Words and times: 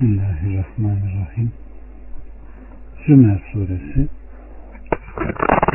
Bismillahirrahmanirrahim. 0.00 1.52
Zümer 3.06 3.42
suresi 3.52 4.08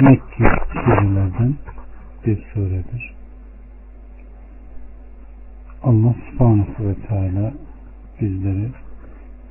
Mekki 0.02 0.44
surelerden 0.74 1.56
bir 2.26 2.46
suredir. 2.54 3.14
Allah 5.84 6.16
subhanahu 6.30 6.88
ve 6.88 6.96
teala 7.08 7.54
bizleri 8.22 8.70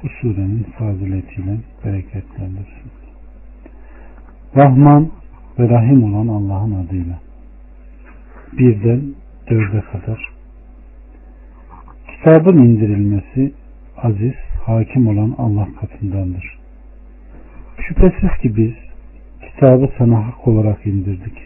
bu 0.03 0.09
surenin 0.21 0.67
faziletiyle 0.79 1.59
bereketlendirsin. 1.85 2.91
Rahman 4.57 5.11
ve 5.59 5.69
Rahim 5.69 6.05
olan 6.05 6.29
Allah'ın 6.29 6.87
adıyla. 6.87 7.19
Birden 8.53 9.15
dörde 9.51 9.81
kadar. 9.81 10.29
Kitabın 12.07 12.59
indirilmesi 12.59 13.53
aziz, 13.97 14.35
hakim 14.67 15.07
olan 15.07 15.35
Allah 15.39 15.69
katındandır. 15.81 16.59
Şüphesiz 17.89 18.39
ki 18.43 18.57
biz 18.57 18.73
kitabı 19.41 19.91
sana 19.99 20.27
hak 20.27 20.49
olarak 20.49 20.87
indirdik. 20.87 21.39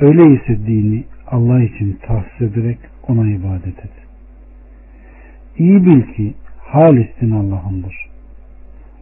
Öyleyse 0.00 0.66
dini 0.66 1.04
Allah 1.26 1.62
için 1.62 1.98
tahsis 2.06 2.40
ederek 2.40 2.78
ona 3.08 3.30
ibadet 3.30 3.78
et. 3.78 3.92
İyi 5.58 5.86
bil 5.86 6.02
ki 6.02 6.34
halistin 6.58 7.30
Allah'ındır. 7.30 7.94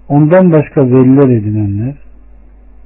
Ondan 0.08 0.52
başka 0.52 0.86
veliler 0.86 1.28
edinenler 1.28 1.94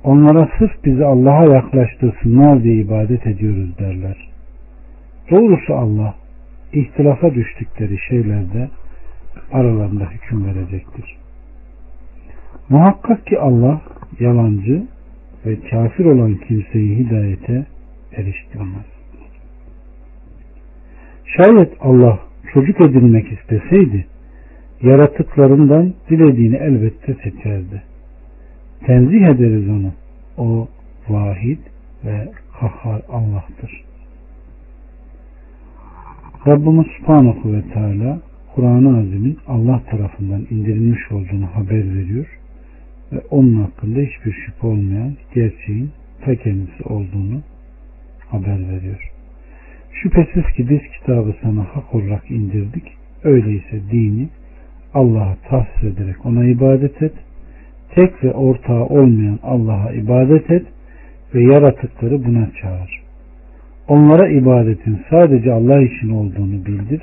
onlara 0.04 0.48
sırf 0.58 0.84
bizi 0.84 1.04
Allah'a 1.04 1.44
yaklaştırsınlar 1.44 2.62
diye 2.62 2.74
ibadet 2.74 3.26
ediyoruz 3.26 3.78
derler. 3.78 4.16
Doğrusu 5.30 5.74
Allah 5.74 6.14
ihtilafa 6.72 7.34
düştükleri 7.34 7.98
şeylerde 8.08 8.68
aralarında 9.52 10.04
hüküm 10.04 10.46
verecektir. 10.46 11.16
Muhakkak 12.68 13.26
ki 13.26 13.38
Allah 13.38 13.80
yalancı 14.20 14.82
ve 15.46 15.60
kafir 15.70 16.04
olan 16.04 16.34
kimseyi 16.34 16.98
hidayete 16.98 17.66
eriştirmez. 18.12 18.86
Şayet 21.36 21.72
Allah 21.80 22.18
çocuk 22.52 22.80
edinmek 22.80 23.32
isteseydi 23.32 24.06
yaratıklarından 24.82 25.94
dilediğini 26.10 26.56
elbette 26.56 27.14
seçerdi. 27.14 27.82
Tenzih 28.86 29.22
ederiz 29.26 29.68
onu. 29.68 29.92
O 30.38 30.68
vahid 31.08 31.58
ve 32.04 32.28
kahhar 32.60 33.02
Allah'tır. 33.08 33.84
Rabbimiz 36.46 36.86
Subhanahu 36.98 37.52
ve 37.52 37.62
Teala 37.62 38.18
Kur'an-ı 38.54 38.98
Azim'in 38.98 39.38
Allah 39.46 39.82
tarafından 39.90 40.46
indirilmiş 40.50 41.12
olduğunu 41.12 41.46
haber 41.46 41.94
veriyor 41.94 42.26
ve 43.12 43.20
onun 43.30 43.54
hakkında 43.54 44.00
hiçbir 44.00 44.32
şüphe 44.32 44.66
olmayan 44.66 45.16
gerçeğin 45.34 45.90
ta 46.24 46.34
kendisi 46.34 46.82
olduğunu 46.84 47.42
haber 48.28 48.68
veriyor. 48.68 49.10
Şüphesiz 49.92 50.44
ki 50.56 50.70
biz 50.70 50.80
kitabı 50.98 51.34
sana 51.42 51.60
hak 51.60 51.94
olarak 51.94 52.30
indirdik. 52.30 52.84
Öyleyse 53.24 53.80
dini 53.92 54.28
Allah'a 54.94 55.36
tahsis 55.48 55.84
ederek 55.84 56.26
ona 56.26 56.44
ibadet 56.44 57.02
et. 57.02 57.12
Tek 57.94 58.24
ve 58.24 58.32
ortağı 58.32 58.84
olmayan 58.84 59.38
Allah'a 59.42 59.92
ibadet 59.92 60.50
et 60.50 60.66
ve 61.34 61.42
yaratıkları 61.42 62.24
buna 62.24 62.50
çağır. 62.60 63.02
Onlara 63.88 64.28
ibadetin 64.28 65.00
sadece 65.10 65.52
Allah 65.52 65.82
için 65.82 66.10
olduğunu 66.10 66.66
bildir 66.66 67.02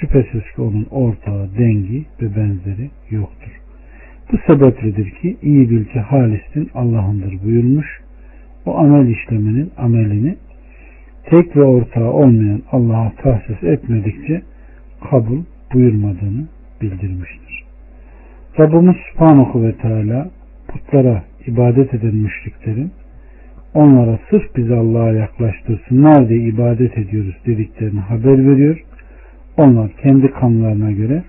Şüphesiz 0.00 0.42
ki 0.54 0.62
onun 0.62 0.86
ortağı, 0.90 1.48
dengi 1.58 2.04
ve 2.22 2.36
benzeri 2.36 2.90
yoktur. 3.10 3.60
Bu 4.32 4.38
sebepledir 4.46 5.10
ki 5.10 5.36
iyi 5.42 5.70
bil 5.70 5.84
ki 5.84 6.00
halistin 6.00 6.70
Allah'ındır 6.74 7.42
buyurmuş. 7.44 7.86
O 8.66 8.78
amel 8.78 9.08
işleminin 9.08 9.70
amelini 9.76 10.36
tek 11.24 11.56
ve 11.56 11.62
ortağı 11.62 12.10
olmayan 12.10 12.62
Allah'a 12.72 13.12
tahsis 13.22 13.62
etmedikçe 13.62 14.42
kabul 15.10 15.40
buyurmadığını 15.74 16.46
bildirmiştir. 16.82 17.64
Rabbimiz 18.58 18.96
Subhanahu 19.12 19.62
ve 19.62 19.72
Teala 19.72 20.30
putlara 20.68 21.22
ibadet 21.46 21.94
eden 21.94 22.14
müşriklerin 22.14 22.90
onlara 23.74 24.18
sırf 24.30 24.56
bizi 24.56 24.74
Allah'a 24.74 25.12
yaklaştırsınlar 25.12 26.28
diye 26.28 26.40
ibadet 26.40 26.98
ediyoruz 26.98 27.36
dediklerini 27.46 28.00
haber 28.00 28.46
veriyor 28.46 28.85
onlar 29.56 29.90
kendi 30.02 30.30
kanlarına 30.30 30.90
göre 30.90 31.22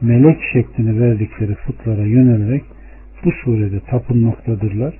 melek 0.00 0.38
şeklini 0.52 1.00
verdikleri 1.00 1.54
putlara 1.54 2.02
yönelerek 2.02 2.62
bu 3.24 3.30
surede 3.44 3.80
tapınmaktadırlar. 3.80 4.94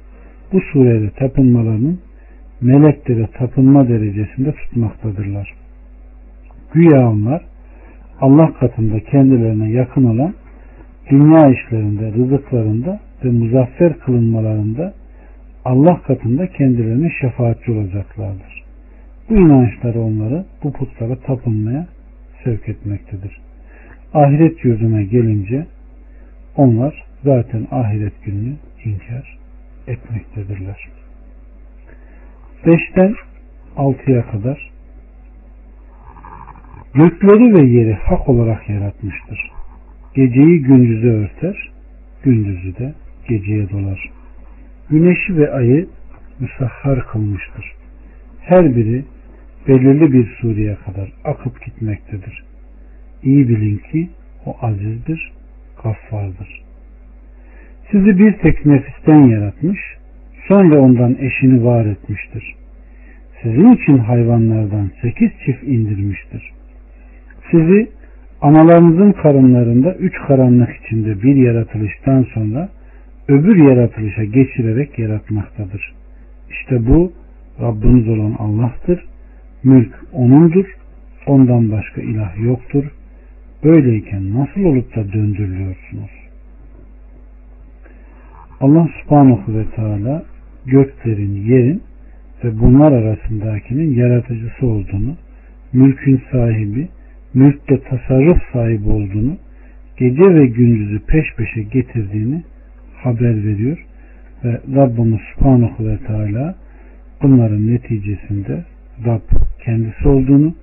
Bu 0.53 0.61
surede 0.61 1.11
tapınmalarının 1.11 2.01
meleklere 2.61 3.27
tapınma 3.27 3.89
derecesinde 3.89 4.53
tutmaktadırlar. 4.53 5.55
Güya 6.73 7.09
onlar 7.09 7.45
Allah 8.21 8.53
katında 8.61 9.01
kendilerine 9.01 9.71
yakın 9.71 10.05
olan 10.05 10.35
dünya 11.11 11.51
işlerinde, 11.51 12.13
rızıklarında 12.13 13.01
ve 13.25 13.31
muzaffer 13.31 13.99
kılınmalarında 13.99 14.95
Allah 15.65 16.03
katında 16.03 16.47
kendilerine 16.47 17.11
şefaatçi 17.21 17.73
olacaklardır. 17.73 18.65
Bu 19.31 19.35
inançları 19.35 20.01
onları 20.01 20.45
bu 20.65 20.73
putlara 20.73 21.17
tapınmaya 21.17 21.87
sevk 22.45 22.69
etmektedir. 22.69 23.41
Ahiret 24.15 24.65
yurduna 24.65 25.03
gelince 25.03 25.67
onlar 26.57 27.05
zaten 27.25 27.67
ahiret 27.71 28.25
gününü 28.25 28.55
inkar 28.85 29.39
etmektedirler. 29.87 30.89
Beşten 32.67 33.15
altıya 33.77 34.31
kadar 34.31 34.71
gökleri 36.95 37.55
ve 37.55 37.67
yeri 37.67 37.95
hak 37.95 38.29
olarak 38.29 38.69
yaratmıştır. 38.69 39.53
Geceyi 40.15 40.63
gündüze 40.63 41.09
örter, 41.09 41.73
gündüzü 42.23 42.77
de 42.79 42.95
geceye 43.29 43.71
dolar. 43.71 44.11
Güneşi 44.91 45.37
ve 45.37 45.53
ayı 45.53 45.89
müsahhar 46.41 47.07
kılmıştır. 47.07 47.73
Her 48.41 48.77
biri 48.77 49.05
belirli 49.69 50.13
bir 50.13 50.27
sureye 50.41 50.75
kadar 50.75 51.13
akıp 51.25 51.65
gitmektedir. 51.65 52.45
İyi 53.23 53.49
bilin 53.49 53.79
ki 53.79 54.09
o 54.47 54.57
azizdir, 54.63 55.33
gaffardır. 55.83 56.63
Sizi 57.91 58.19
bir 58.19 58.33
tek 58.33 58.67
nefisten 58.67 59.23
yaratmış, 59.23 59.81
sonra 60.49 60.81
ondan 60.81 61.17
eşini 61.21 61.65
var 61.65 61.87
etmiştir. 61.87 62.55
Sizin 63.43 63.75
için 63.75 63.99
hayvanlardan 63.99 64.91
sekiz 65.03 65.31
çift 65.45 65.63
indirmiştir. 65.63 66.53
Sizi 67.51 67.89
analarınızın 68.41 69.13
karınlarında 69.13 69.95
üç 69.95 70.15
karanlık 70.27 70.71
içinde 70.85 71.23
bir 71.23 71.37
yaratılıştan 71.37 72.27
sonra 72.35 72.69
öbür 73.29 73.57
yaratılışa 73.57 74.25
geçirerek 74.25 74.99
yaratmaktadır. 74.99 75.95
İşte 76.51 76.87
bu 76.87 77.13
Rabbiniz 77.61 78.09
olan 78.09 78.37
Allah'tır 78.39 79.05
Mülk 79.65 79.93
O'nundur. 80.13 80.65
Ondan 81.27 81.73
başka 81.73 82.01
ilah 82.01 82.45
yoktur. 82.45 82.85
Böyleyken 83.65 84.35
nasıl 84.35 84.65
olup 84.65 84.97
da 84.97 85.13
döndürülüyorsunuz? 85.13 86.11
Allah 88.61 88.89
subhanahu 89.03 89.59
ve 89.59 89.65
teala 89.77 90.23
göklerin, 90.67 91.45
yerin 91.45 91.83
ve 92.45 92.59
bunlar 92.59 92.93
arasındakinin 92.93 93.95
yaratıcısı 93.95 94.67
olduğunu, 94.67 95.17
mülkün 95.73 96.23
sahibi, 96.33 96.89
mülkte 97.35 97.81
tasarruf 97.81 98.39
sahibi 98.53 98.89
olduğunu, 98.89 99.37
gece 99.97 100.35
ve 100.35 100.47
gündüzü 100.47 101.01
peş 101.07 101.35
peşe 101.37 101.63
getirdiğini 101.63 102.43
haber 102.97 103.45
veriyor 103.45 103.87
ve 104.45 104.61
Rabbimiz 104.77 105.21
Subhanahu 105.35 105.87
ve 105.87 105.99
Teala 105.99 106.55
bunların 107.23 107.67
neticesinde 107.67 108.65
Rab 109.07 109.21
kendisi 109.65 110.09
olduğunu, 110.09 110.55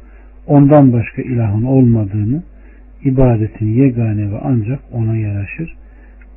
ondan 0.48 0.94
başka 0.94 1.22
ilahın 1.22 1.64
olmadığını, 1.64 2.44
ibadetin 3.04 3.74
yegane 3.74 4.32
ve 4.32 4.40
ancak 4.44 4.80
ona 4.92 5.18
yaraşır 5.18 5.76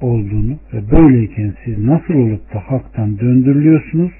olduğunu 0.00 0.58
ve 0.72 0.90
böyleyken 0.90 1.54
siz 1.64 1.78
nasıl 1.78 2.14
olup 2.14 2.54
da 2.54 2.58
haktan 2.58 3.18
döndürülüyorsunuz, 3.18 4.12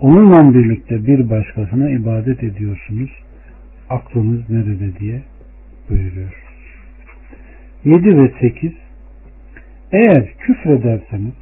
onunla 0.00 0.54
birlikte 0.54 1.06
bir 1.06 1.30
başkasına 1.30 1.90
ibadet 1.90 2.42
ediyorsunuz, 2.42 3.10
aklınız 3.90 4.50
nerede 4.50 4.98
diye 4.98 5.22
buyuruyor. 5.90 6.42
7 7.84 8.16
ve 8.16 8.32
8 8.40 8.72
Eğer 9.92 10.34
küfrederseniz 10.38 11.34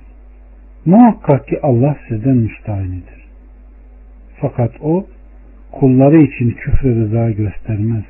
muhakkak 0.87 1.49
ki 1.49 1.58
Allah 1.62 1.97
sizden 2.08 2.37
müstahinidir. 2.37 3.26
Fakat 4.41 4.70
o 4.81 5.06
kulları 5.72 6.19
için 6.19 6.50
küfre 6.50 6.88
rıza 6.88 7.31
göstermez. 7.31 8.05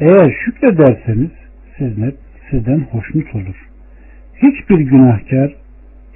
Eğer 0.00 0.36
şükrederseniz 0.44 1.30
siz 1.78 1.98
net 1.98 2.14
sizden 2.50 2.80
hoşnut 2.80 3.34
olur. 3.34 3.68
Hiçbir 4.36 4.78
günahkar 4.78 5.54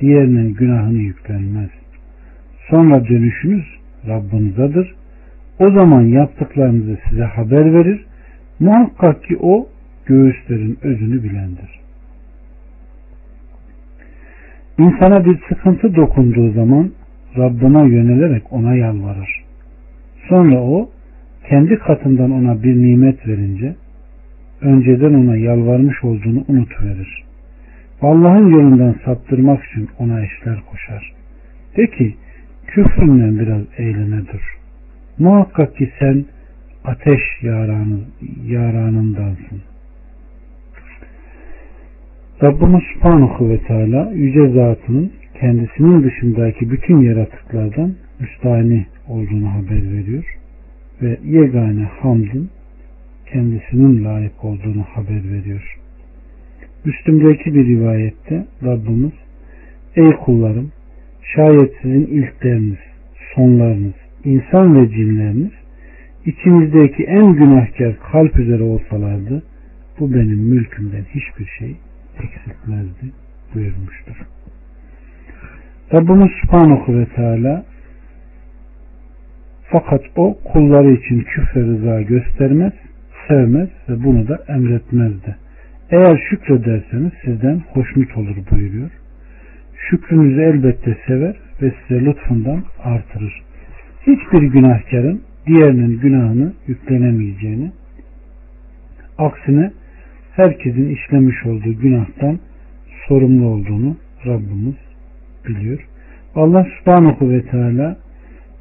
diğerinin 0.00 0.54
günahını 0.54 0.98
yüklenmez. 0.98 1.70
Sonra 2.70 3.08
dönüşünüz 3.08 3.64
Rabbinizedir. 4.08 4.94
O 5.58 5.70
zaman 5.70 6.02
yaptıklarınızı 6.02 6.98
size 7.08 7.24
haber 7.24 7.74
verir. 7.74 8.04
Muhakkak 8.60 9.24
ki 9.24 9.36
o 9.40 9.68
göğüslerin 10.06 10.78
özünü 10.82 11.22
bilendir. 11.22 11.80
İnsana 14.78 15.24
bir 15.24 15.38
sıkıntı 15.48 15.96
dokunduğu 15.96 16.52
zaman 16.52 16.90
Rabbına 17.36 17.84
yönelerek 17.84 18.52
ona 18.52 18.74
yalvarır. 18.74 19.47
Sonra 20.28 20.62
o 20.62 20.90
kendi 21.48 21.78
katından 21.78 22.30
ona 22.30 22.62
bir 22.62 22.76
nimet 22.76 23.28
verince 23.28 23.74
önceden 24.60 25.14
ona 25.14 25.36
yalvarmış 25.36 26.04
olduğunu 26.04 26.44
unutuverir. 26.48 27.24
Allah'ın 28.02 28.46
yolundan 28.46 28.94
saptırmak 29.04 29.64
için 29.64 29.88
ona 29.98 30.20
eşler 30.24 30.60
koşar. 30.70 31.12
De 31.76 31.86
ki 31.86 32.14
küfründen 32.66 33.38
biraz 33.38 33.62
eğlene 33.78 34.20
dur. 34.20 34.58
Muhakkak 35.18 35.76
ki 35.76 35.90
sen 35.98 36.24
ateş 36.84 37.20
yaranı, 37.42 37.98
yaranındansın. 38.46 39.62
Rabbimiz 42.42 42.82
Subhanahu 42.94 43.50
ve 43.50 43.58
Teala 43.58 44.10
yüce 44.14 44.48
zatının 44.48 45.12
kendisinin 45.40 46.02
dışındaki 46.02 46.70
bütün 46.70 47.00
yaratıklardan 47.00 47.94
müstahni 48.20 48.86
olduğunu 49.08 49.52
haber 49.54 49.92
veriyor 49.92 50.24
ve 51.02 51.18
yegane 51.24 51.82
hamdın 51.82 52.50
kendisinin 53.32 54.04
layık 54.04 54.44
olduğunu 54.44 54.82
haber 54.82 55.30
veriyor. 55.32 55.78
Müslüm'deki 56.84 57.54
bir 57.54 57.66
rivayette 57.66 58.46
Rabbimiz 58.64 59.12
Ey 59.96 60.12
kullarım 60.12 60.72
şayet 61.34 61.72
sizin 61.82 62.06
ilkleriniz, 62.06 62.78
sonlarınız, 63.34 63.94
insan 64.24 64.80
ve 64.80 64.90
cinleriniz 64.90 65.52
içinizdeki 66.26 67.04
en 67.04 67.32
günahkar 67.32 67.98
kalp 68.12 68.38
üzere 68.38 68.62
olsalardı 68.62 69.42
bu 70.00 70.14
benim 70.14 70.38
mülkümden 70.38 71.04
hiçbir 71.14 71.46
şey 71.58 71.76
eksiltmezdi 72.22 73.12
buyurmuştur. 73.54 74.16
Rabbimiz 75.92 76.30
Subhanahu 76.42 76.98
ve 76.98 77.06
Teala 77.06 77.64
fakat 79.70 80.02
o 80.16 80.38
kulları 80.52 80.90
için 80.92 81.20
küfre 81.20 81.60
rıza 81.60 82.02
göstermez, 82.02 82.72
sevmez 83.28 83.68
ve 83.88 84.04
bunu 84.04 84.28
da 84.28 84.44
emretmezdi. 84.48 85.36
Eğer 85.90 86.26
şükrederseniz 86.30 87.12
sizden 87.24 87.62
hoşnut 87.72 88.16
olur 88.16 88.36
buyuruyor. 88.50 88.90
Şükrünüzü 89.76 90.40
elbette 90.40 90.96
sever 91.06 91.36
ve 91.62 91.72
size 91.72 92.04
lütfundan 92.04 92.62
artırır. 92.84 93.42
Hiçbir 94.06 94.42
günahkarın 94.42 95.22
diğerinin 95.46 96.00
günahını 96.00 96.52
yüklenemeyeceğini, 96.66 97.72
aksine 99.18 99.70
herkesin 100.36 100.88
işlemiş 100.88 101.46
olduğu 101.46 101.80
günahtan 101.80 102.38
sorumlu 103.08 103.46
olduğunu 103.46 103.96
Rabbimiz 104.26 104.76
biliyor. 105.48 105.88
Allah 106.34 106.66
subhanahu 106.78 107.30
ve 107.30 107.42
teala 107.42 107.96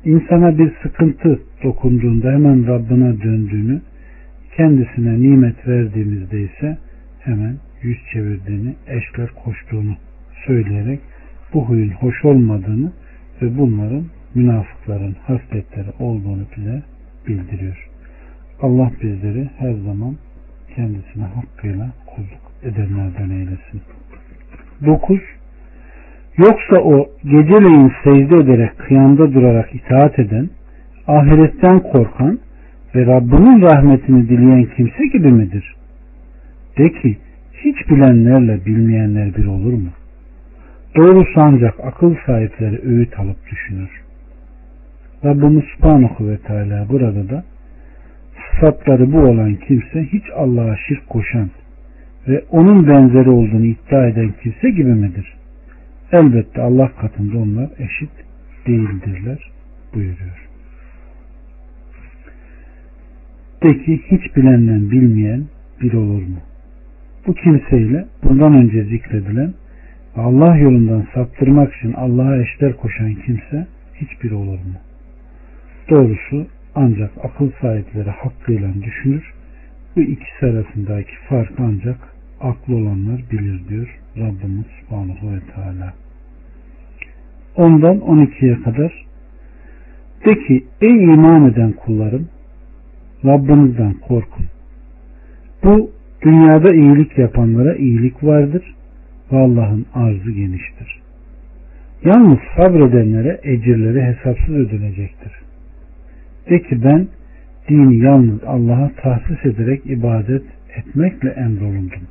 insana 0.06 0.58
bir 0.58 0.72
sıkıntı 0.84 1.40
dokunduğunda 1.64 2.32
hemen 2.32 2.68
Rabbine 2.68 3.22
döndüğünü, 3.22 3.82
kendisine 4.58 5.22
nimet 5.22 5.68
verdiğimizde 5.68 6.42
ise 6.42 6.78
hemen 7.20 7.58
yüz 7.82 7.98
çevirdiğini, 8.14 8.76
eşler 8.88 9.30
koştuğunu 9.44 9.96
söyleyerek 10.46 11.00
bu 11.54 11.66
huyun 11.66 11.90
hoş 11.90 12.26
olmadığını 12.26 12.92
ve 13.42 13.58
bunların 13.58 14.06
münafıkların 14.36 15.16
hasletleri 15.24 15.90
olduğunu 16.00 16.46
bize 16.58 16.84
bildiriyor. 17.28 17.90
Allah 18.62 18.92
bizleri 19.02 19.50
her 19.58 19.74
zaman 19.74 20.16
kendisine 20.76 21.24
hakkıyla 21.24 21.90
kulluk 22.06 22.52
edenlerden 22.64 23.30
eylesin. 23.30 23.82
9. 24.86 25.20
Yoksa 26.38 26.78
o 26.84 27.10
geceleyin 27.24 27.92
secde 28.04 28.36
ederek 28.36 28.78
kıyamda 28.78 29.34
durarak 29.34 29.76
itaat 29.76 30.20
eden, 30.20 30.50
ahiretten 31.08 31.80
korkan 31.80 32.40
ve 32.96 33.06
Rabbinin 33.06 33.62
rahmetini 33.62 34.30
dileyen 34.30 34.66
kimse 34.76 35.08
gibi 35.08 35.32
midir? 35.32 35.76
De 36.78 36.90
ki, 36.90 37.18
hiç 37.54 37.90
bilenlerle 37.90 38.66
bilmeyenler 38.66 39.36
bir 39.36 39.46
olur 39.46 39.74
mu? 39.74 39.90
Doğrusu 40.96 41.32
ancak 41.36 41.80
akıl 41.84 42.16
sahipleri 42.26 42.82
öğüt 42.84 43.20
alıp 43.20 43.38
düşünür. 43.52 43.90
Rabbimiz 45.26 45.64
Subhanahu 45.64 46.30
ve 46.30 46.38
Teala 46.38 46.90
burada 46.90 47.30
da 47.30 47.44
sıfatları 48.52 49.14
bu 49.14 49.20
olan 49.20 49.56
kimse 49.56 50.04
hiç 50.04 50.24
Allah'a 50.36 50.76
şirk 50.88 51.10
koşan 51.10 51.50
ve 52.28 52.44
onun 52.52 52.88
benzeri 52.88 53.30
olduğunu 53.30 53.66
iddia 53.66 54.08
eden 54.08 54.34
kimse 54.44 54.70
gibi 54.70 54.94
midir? 54.94 55.37
Elbette 56.12 56.62
Allah 56.62 56.92
katında 56.96 57.38
onlar 57.38 57.70
eşit 57.78 58.10
değildirler 58.68 59.52
buyuruyor. 59.94 60.48
De 63.64 63.78
ki 63.84 64.02
hiç 64.12 64.36
bilenden 64.36 64.92
bilmeyen 64.92 65.46
bir 65.82 65.94
olur 65.94 66.22
mu? 66.22 66.38
Bu 67.28 67.34
kimseyle 67.34 68.06
bundan 68.24 68.54
önce 68.54 68.84
zikredilen 68.84 69.54
Allah 70.16 70.58
yolundan 70.58 71.08
saptırmak 71.14 71.76
için 71.76 71.94
Allah'a 71.94 72.38
eşler 72.38 72.78
koşan 72.78 73.16
kimse 73.26 73.68
hiçbir 73.96 74.32
olur 74.32 74.60
mu? 74.60 74.76
Doğrusu 75.90 76.48
ancak 76.76 77.12
akıl 77.24 77.52
sahipleri 77.62 78.10
hakkıyla 78.10 78.74
düşünür. 78.84 79.34
Bu 79.96 80.02
ikisi 80.02 80.46
arasındaki 80.46 81.12
fark 81.30 81.52
ancak 81.60 81.98
aklı 82.42 82.76
olanlar 82.76 83.22
bilir 83.32 83.70
diyor 83.70 84.00
Rabbimiz 84.18 84.66
Subhanahu 84.80 85.36
ve 85.36 85.40
Teala. 85.56 85.94
Ondan 87.56 87.98
12'ye 87.98 88.62
kadar 88.62 89.06
de 90.26 90.34
ki 90.34 90.66
ey 90.82 91.04
iman 91.04 91.52
eden 91.52 91.72
kullarım 91.72 92.28
Rabbinizden 93.26 93.94
korkun. 93.94 94.46
Bu 95.64 95.92
dünyada 96.22 96.74
iyilik 96.74 97.18
yapanlara 97.18 97.76
iyilik 97.76 98.24
vardır 98.24 98.76
ve 99.32 99.38
Allah'ın 99.38 99.86
arzı 99.94 100.32
geniştir. 100.32 101.02
Yalnız 102.06 102.40
sabredenlere 102.58 103.40
ecirleri 103.44 104.04
hesapsız 104.04 104.56
ödenecektir. 104.56 105.32
De 106.50 106.62
ki 106.62 106.84
ben 106.84 107.08
dini 107.70 107.98
yalnız 107.98 108.44
Allah'a 108.44 108.92
tahsis 109.02 109.46
ederek 109.46 109.82
ibadet 109.86 110.44
etmekle 110.76 111.30
emrolundum. 111.30 112.02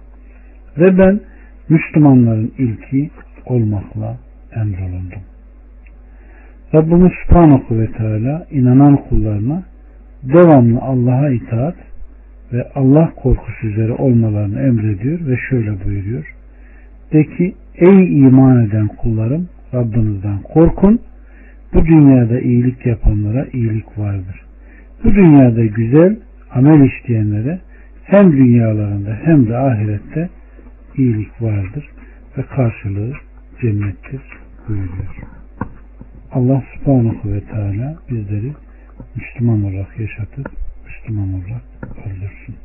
Ve 0.79 0.99
ben 0.99 1.21
Müslümanların 1.69 2.53
ilki 2.59 3.11
olmakla 3.47 4.17
emrolundum. 4.53 5.23
Rabbimiz 6.75 7.13
Subhanahu 7.27 7.79
ve 7.79 7.93
Teala 7.93 8.47
inanan 8.51 8.97
kullarına 8.97 9.63
devamlı 10.23 10.81
Allah'a 10.81 11.31
itaat 11.31 11.75
ve 12.53 12.69
Allah 12.75 13.13
korkusu 13.17 13.67
üzere 13.67 13.93
olmalarını 13.93 14.61
emrediyor 14.61 15.27
ve 15.27 15.37
şöyle 15.51 15.85
buyuruyor. 15.85 16.35
De 17.13 17.25
ki 17.25 17.55
ey 17.75 18.21
iman 18.21 18.67
eden 18.67 18.87
kullarım 18.87 19.49
Rabbinizden 19.75 20.39
korkun. 20.43 21.01
Bu 21.75 21.87
dünyada 21.87 22.41
iyilik 22.41 22.87
yapanlara 22.87 23.47
iyilik 23.53 23.99
vardır. 23.99 24.43
Bu 25.05 25.15
dünyada 25.15 25.65
güzel 25.65 26.17
amel 26.55 26.81
işleyenlere 26.81 27.59
hem 28.05 28.33
dünyalarında 28.33 29.19
hem 29.25 29.49
de 29.49 29.57
ahirette 29.57 30.29
iyilik 30.97 31.43
vardır 31.43 31.88
ve 32.38 32.43
karşılığı 32.43 33.12
cennettir 33.61 34.21
buyuruyor. 34.69 35.17
Allah 36.33 36.62
subhanahu 36.75 37.33
ve 37.33 37.41
teala 37.41 37.97
bizleri 38.11 38.53
Müslüman 39.17 39.65
olarak 39.65 40.00
yaşatıp 40.00 40.50
Müslüman 40.87 41.29
olarak 41.35 41.62
öldürsün. 42.07 42.57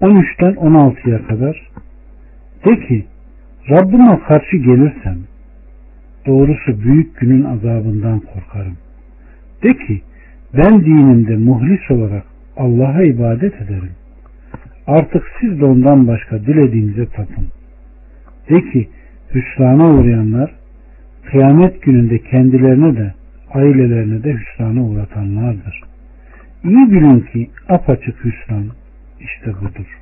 13'ten 0.00 0.52
16'ya 0.52 1.26
kadar 1.26 1.70
de 2.64 2.86
ki 2.86 3.06
Rabbime 3.70 4.20
karşı 4.28 4.56
gelirsem 4.56 5.18
doğrusu 6.26 6.80
büyük 6.80 7.20
günün 7.20 7.44
azabından 7.44 8.20
korkarım. 8.20 8.76
De 9.62 9.68
ki 9.68 10.02
ben 10.54 10.84
dinimde 10.84 11.36
muhlis 11.36 11.90
olarak 11.90 12.24
Allah'a 12.56 13.02
ibadet 13.02 13.54
ederim. 13.54 13.97
Artık 14.88 15.22
siz 15.40 15.60
de 15.60 15.64
ondan 15.64 16.08
başka 16.08 16.40
dilediğinize 16.40 17.06
tapın. 17.06 17.46
De 18.50 18.70
ki 18.70 18.88
hüsrana 19.34 19.90
uğrayanlar 19.94 20.54
kıyamet 21.30 21.82
gününde 21.82 22.18
kendilerine 22.18 22.96
de 22.96 23.14
ailelerine 23.54 24.22
de 24.24 24.32
hüsrana 24.32 24.82
uğratanlardır. 24.82 25.80
İyi 26.64 26.92
bilin 26.92 27.20
ki 27.20 27.50
apaçık 27.68 28.24
hüsran 28.24 28.64
işte 29.20 29.54
budur. 29.60 29.98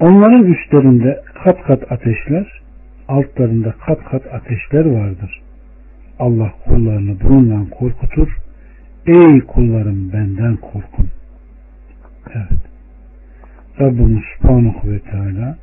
Onların 0.00 0.44
üstlerinde 0.44 1.22
kat 1.44 1.62
kat 1.62 1.92
ateşler, 1.92 2.60
altlarında 3.08 3.74
kat 3.86 4.04
kat 4.04 4.34
ateşler 4.34 4.84
vardır. 4.84 5.40
Allah 6.18 6.52
kullarını 6.64 7.16
bununla 7.20 7.70
korkutur. 7.70 8.38
Ey 9.06 9.40
kullarım 9.40 10.12
benden 10.12 10.56
korkun. 10.56 11.08
Evet. 12.34 12.67
Rabbimiz 13.80 14.22
Subhanahu 14.36 14.90
ve 14.90 14.98
Teala 14.98 15.56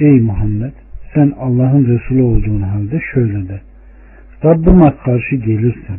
Ey 0.00 0.20
Muhammed 0.20 0.72
sen 1.14 1.32
Allah'ın 1.38 1.86
Resulü 1.86 2.22
olduğun 2.22 2.62
halde 2.62 3.00
şöyle 3.14 3.48
de 3.48 3.60
Rabbime 4.44 4.94
karşı 5.04 5.36
gelirsem 5.36 5.98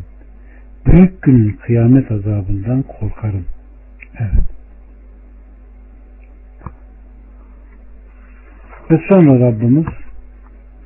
büyük 0.86 1.22
günün 1.22 1.56
kıyamet 1.66 2.10
azabından 2.10 2.82
korkarım. 2.82 3.44
Evet. 4.18 4.44
Ve 8.90 9.00
sonra 9.08 9.40
Rabbimiz 9.40 9.86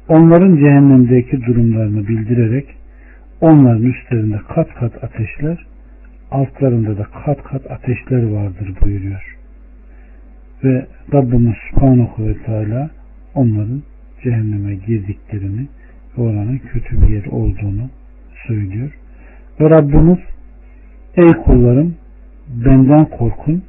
onların 0.09 0.57
cehennemdeki 0.57 1.43
durumlarını 1.43 2.09
bildirerek 2.09 2.67
onların 3.41 3.83
üstlerinde 3.83 4.39
kat 4.49 4.75
kat 4.75 5.05
ateşler 5.05 5.67
altlarında 6.31 6.99
da 6.99 7.05
kat 7.25 7.43
kat 7.43 7.71
ateşler 7.71 8.23
vardır 8.23 8.75
buyuruyor. 8.85 9.39
Ve 10.64 10.87
Rabbimiz 11.12 11.55
Subhanahu 11.71 12.26
ve 12.26 12.35
Teala 12.43 12.90
onların 13.35 13.83
cehenneme 14.23 14.75
girdiklerini 14.75 15.69
ve 16.19 16.23
oranın 16.23 16.59
kötü 16.59 17.02
bir 17.02 17.09
yer 17.09 17.26
olduğunu 17.26 17.90
söylüyor. 18.47 18.90
Ve 19.61 19.71
Rabbimiz 19.71 20.19
ey 21.17 21.29
kullarım 21.29 21.97
benden 22.49 23.05
korkun 23.05 23.64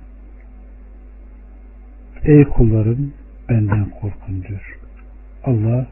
ey 2.23 2.43
kullarım 2.43 3.13
benden 3.49 3.89
korkun 3.89 4.43
diyor. 4.47 4.79
Allah 5.43 5.87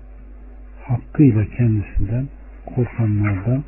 hakkıyla 0.83 1.45
kendisinden 1.45 2.27
korkanlardan 2.75 3.63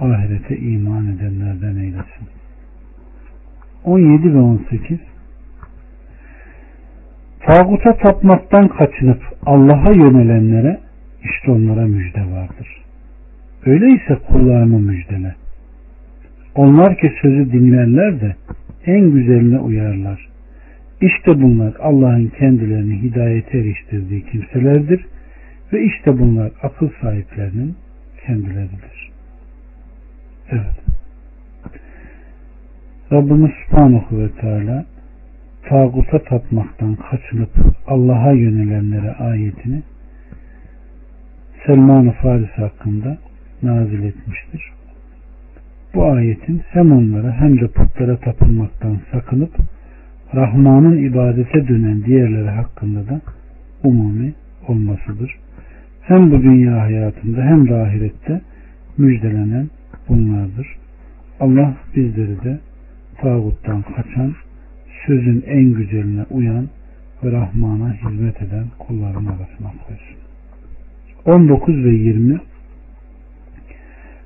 ahirete 0.00 0.56
iman 0.58 1.06
edenlerden 1.06 1.76
eylesin. 1.76 2.28
17 3.84 4.34
ve 4.34 4.38
18 4.38 4.98
Tağuta 7.40 7.96
tapmaktan 7.96 8.68
kaçınıp 8.68 9.22
Allah'a 9.46 9.92
yönelenlere 9.92 10.78
işte 11.22 11.50
onlara 11.50 11.86
müjde 11.86 12.20
vardır. 12.20 12.84
Öyleyse 13.66 14.14
kullarını 14.14 14.78
müjdele. 14.78 15.34
Onlar 16.54 16.98
ki 16.98 17.12
sözü 17.22 17.52
dinlerler 17.52 18.20
de 18.20 18.36
en 18.86 19.10
güzeline 19.10 19.58
uyarlar. 19.58 20.28
İşte 21.00 21.42
bunlar 21.42 21.74
Allah'ın 21.80 22.28
kendilerini 22.38 23.02
hidayete 23.02 23.58
eriştirdiği 23.58 24.24
kimselerdir 24.24 25.06
ve 25.72 25.84
işte 25.84 26.18
bunlar 26.18 26.50
akıl 26.62 26.90
sahiplerinin 27.00 27.76
kendileridir. 28.26 29.10
Evet. 30.50 30.74
Rabbimiz 33.12 33.50
Subhanahu 33.66 34.18
ve 34.18 34.28
Teala 34.28 34.84
tağuta 35.68 36.18
tapmaktan 36.18 36.94
kaçınıp 36.94 37.50
Allah'a 37.86 38.32
yönelenlere 38.32 39.12
ayetini 39.12 39.82
Selman-ı 41.66 42.12
Faris 42.12 42.50
hakkında 42.50 43.18
nazil 43.62 44.02
etmiştir. 44.02 44.72
Bu 45.94 46.04
ayetin 46.04 46.62
hem 46.68 46.92
onlara 46.92 47.32
hem 47.32 47.60
de 47.60 47.66
putlara 47.68 48.16
tapınmaktan 48.16 48.98
sakınıp 49.12 49.50
Rahman'ın 50.34 50.96
ibadete 50.96 51.68
dönen 51.68 52.04
diğerleri 52.04 52.50
hakkında 52.50 53.08
da 53.08 53.20
umumi 53.84 54.34
olmasıdır. 54.68 55.38
Hem 56.02 56.30
bu 56.30 56.42
dünya 56.42 56.80
hayatında 56.80 57.42
hem 57.42 57.68
de 57.68 57.74
ahirette 57.74 58.40
müjdelenen 58.98 59.68
bunlardır. 60.08 60.76
Allah 61.40 61.74
bizleri 61.96 62.44
de 62.44 62.58
tağuttan 63.20 63.82
kaçan, 63.82 64.34
sözün 65.06 65.44
en 65.46 65.72
güzeline 65.72 66.24
uyan 66.30 66.68
ve 67.24 67.32
Rahman'a 67.32 67.92
hizmet 67.92 68.42
eden 68.42 68.64
kulların 68.78 69.26
arasına 69.26 69.72
koysun. 69.86 70.16
19 71.24 71.84
ve 71.84 71.90
20 71.90 72.40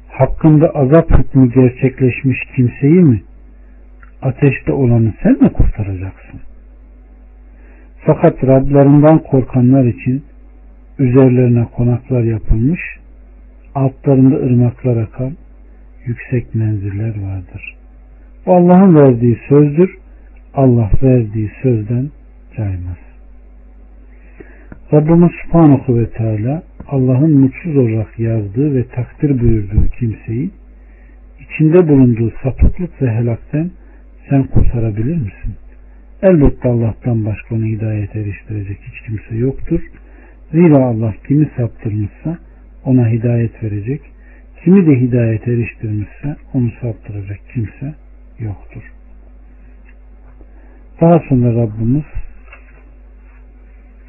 Hakkında 0.09 0.71
azap 0.71 1.11
hükmü 1.11 1.53
gerçekleşmiş 1.53 2.39
kimseyi 2.57 3.01
mi 3.01 3.23
ateşte 4.23 4.73
olanı 4.73 5.15
sen 5.23 5.33
mi 5.33 5.53
kurtaracaksın? 5.53 6.41
Fakat 8.07 8.45
Rablarından 8.45 9.19
korkanlar 9.19 9.85
için 9.85 10.25
üzerlerine 10.99 11.65
konaklar 11.65 12.23
yapılmış, 12.23 12.81
altlarında 13.75 14.37
ırmaklar 14.37 14.97
akan 14.97 15.33
yüksek 16.07 16.55
menziller 16.55 17.15
vardır. 17.23 17.77
Bu 18.47 18.55
Allah'ın 18.55 18.95
verdiği 18.95 19.39
sözdür. 19.49 20.02
Allah 20.55 20.91
verdiği 21.03 21.51
sözden 21.63 22.11
caymaz. 22.57 22.97
Rabbimiz 24.93 25.31
Subhanahu 25.43 25.99
ve 25.99 26.11
Teala 26.11 26.63
Allah'ın 26.89 27.41
mutsuz 27.41 27.77
olarak 27.77 28.19
yazdığı 28.19 28.75
ve 28.75 28.85
takdir 28.89 29.41
buyurduğu 29.41 29.89
kimseyi 29.99 30.51
içinde 31.41 31.89
bulunduğu 31.89 32.33
sapıklık 32.43 33.03
ve 33.03 33.11
helakten 33.11 33.71
sen 34.29 34.43
kurtarabilir 34.43 35.17
misin? 35.17 35.55
Elbette 36.23 36.69
Allah'tan 36.69 37.25
başka 37.25 37.55
onu 37.55 37.65
hidayet 37.65 38.17
eriştirecek 38.17 38.79
hiç 38.83 39.01
kimse 39.07 39.37
yoktur. 39.37 39.81
Zira 40.53 40.85
Allah 40.85 41.15
kimi 41.29 41.51
saptırmışsa 41.57 42.39
ona 42.85 43.09
hidayet 43.09 43.63
verecek, 43.63 44.01
kimi 44.65 44.87
de 44.87 45.01
hidayet 45.01 45.49
eriştirmişse 45.49 46.37
onu 46.55 46.71
saptıracak 46.81 47.39
kimse 47.55 47.95
yoktur. 48.39 48.92
Daha 51.03 51.19
sonra 51.29 51.55
Rabbimiz 51.55 52.05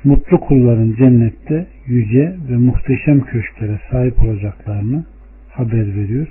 mutlu 0.04 0.40
kulların 0.40 0.96
cennette 0.98 1.68
yüce 1.86 2.36
ve 2.50 2.58
muhteşem 2.58 3.22
köşklere 3.22 3.80
sahip 3.92 4.24
olacaklarını 4.24 5.06
haber 5.50 5.96
veriyor. 5.96 6.28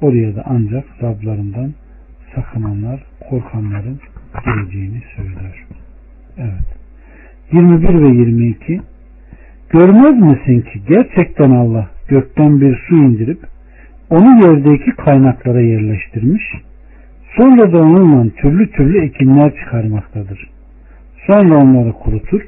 Oraya 0.00 0.36
da 0.36 0.42
ancak 0.46 0.84
Rablarından 1.02 1.74
sakınanlar, 2.34 3.04
korkanların 3.30 4.00
geleceğini 4.44 5.02
söylüyor. 5.16 5.66
Evet. 6.38 6.76
21 7.52 8.02
ve 8.02 8.08
22 8.08 8.80
Görmez 9.70 10.18
misin 10.18 10.60
ki 10.60 10.82
gerçekten 10.88 11.50
Allah 11.50 11.90
gökten 12.08 12.60
bir 12.60 12.84
su 12.88 12.96
indirip 12.96 13.38
onu 14.10 14.46
yerdeki 14.46 14.90
kaynaklara 14.90 15.60
yerleştirmiş 15.60 16.42
sonra 17.36 17.72
da 17.72 17.78
onunla 17.78 18.30
türlü 18.30 18.70
türlü 18.70 19.04
ekinler 19.04 19.54
çıkarmaktadır. 19.54 20.50
Sonra 21.26 21.56
onları 21.56 21.92
kurutur 21.92 22.42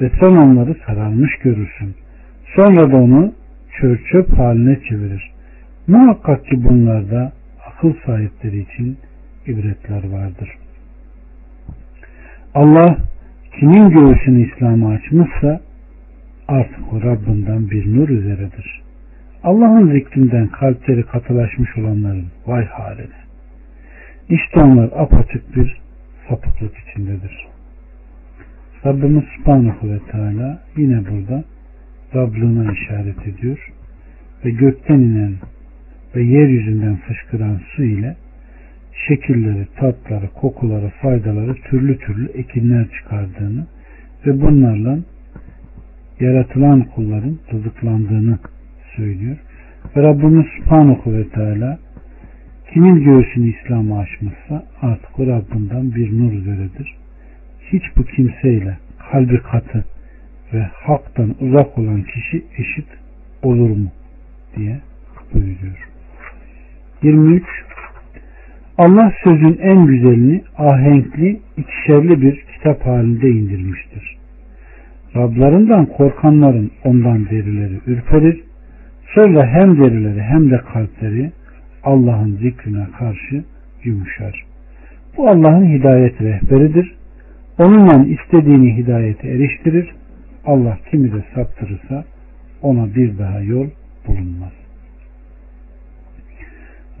ve 0.00 0.10
sen 0.20 0.36
onları 0.36 0.76
sararmış 0.86 1.38
görürsün. 1.38 1.94
Sonra 2.56 2.92
da 2.92 2.96
onu 2.96 3.32
çöp 3.80 4.06
çöp 4.06 4.38
haline 4.38 4.78
çevirir. 4.88 5.30
Muhakkak 5.86 6.46
ki 6.46 6.64
bunlarda 6.64 7.32
akıl 7.66 7.92
sahipleri 8.06 8.60
için 8.60 8.98
ibretler 9.46 10.02
vardır. 10.12 10.50
Allah 12.54 12.96
kimin 13.60 13.90
göğsünü 13.90 14.50
İslam'a 14.50 14.92
açmışsa 14.92 15.60
artık 16.48 16.92
o 16.92 17.02
Rabbinden 17.02 17.70
bir 17.70 17.96
nur 17.96 18.08
üzeredir. 18.08 18.82
Allah'ın 19.44 19.92
zikrinden 19.92 20.48
kalpleri 20.48 21.02
katılaşmış 21.02 21.78
olanların 21.78 22.26
vay 22.46 22.64
haline. 22.66 23.29
İşte 24.30 24.60
onlar 24.60 24.90
apaçık 24.96 25.56
bir 25.56 25.80
sapıklık 26.28 26.72
içindedir. 26.78 27.46
Rabbimiz 28.86 29.24
Subhanahu 29.36 29.90
ve 29.90 29.98
Teala 30.10 30.62
yine 30.76 31.02
burada 31.10 31.44
Rablığına 32.14 32.72
işaret 32.72 33.26
ediyor 33.26 33.72
ve 34.44 34.50
gökten 34.50 34.98
inen 34.98 35.34
ve 36.16 36.22
yeryüzünden 36.22 36.96
fışkıran 36.96 37.60
su 37.76 37.82
ile 37.82 38.16
şekilleri, 39.08 39.66
tatları, 39.76 40.28
kokuları, 40.28 40.88
faydaları 40.88 41.54
türlü 41.54 41.98
türlü 41.98 42.26
ekinler 42.26 42.86
çıkardığını 42.90 43.66
ve 44.26 44.40
bunlarla 44.40 44.98
yaratılan 46.20 46.82
kulların 46.82 47.38
rızıklandığını 47.52 48.38
söylüyor. 48.96 49.36
Ve 49.96 50.02
Rabbimiz 50.02 50.46
Subhanahu 50.58 51.12
ve 51.12 51.28
Teala 51.28 51.78
kimin 52.72 53.04
göğsünü 53.04 53.54
İslam'a 53.54 53.98
açmışsa 54.00 54.64
artık 54.82 55.20
o 55.20 55.26
Rabbinden 55.26 55.94
bir 55.94 56.18
nur 56.18 56.32
üzeredir. 56.32 56.96
Hiç 57.72 57.82
bu 57.96 58.04
kimseyle 58.04 58.76
kalbi 59.10 59.42
katı 59.42 59.84
ve 60.52 60.66
haktan 60.72 61.34
uzak 61.40 61.78
olan 61.78 62.02
kişi 62.02 62.44
eşit 62.58 62.86
olur 63.42 63.70
mu 63.70 63.88
diye 64.56 64.80
buyuruyor. 65.34 65.88
23 67.02 67.44
Allah 68.78 69.12
sözün 69.24 69.58
en 69.62 69.86
güzelini 69.86 70.42
ahenkli, 70.58 71.40
ikişerli 71.56 72.22
bir 72.22 72.44
kitap 72.54 72.86
halinde 72.86 73.30
indirmiştir. 73.30 74.18
Rablarından 75.16 75.86
korkanların 75.86 76.70
ondan 76.84 77.26
derileri 77.30 77.80
ürperir. 77.86 78.40
Sonra 79.14 79.46
hem 79.46 79.78
derileri 79.78 80.22
hem 80.22 80.50
de 80.50 80.60
kalpleri 80.72 81.32
Allah'ın 81.84 82.36
zikrine 82.36 82.86
karşı 82.98 83.44
yumuşar. 83.84 84.44
Bu 85.16 85.28
Allah'ın 85.28 85.78
hidayet 85.78 86.20
rehberidir. 86.20 86.94
Onunla 87.58 88.04
istediğini 88.04 88.76
hidayete 88.76 89.28
eriştirir. 89.28 89.90
Allah 90.44 90.78
kimi 90.90 91.12
de 91.12 91.24
saptırırsa 91.34 92.04
ona 92.62 92.94
bir 92.94 93.18
daha 93.18 93.40
yol 93.40 93.66
bulunmaz. 94.06 94.52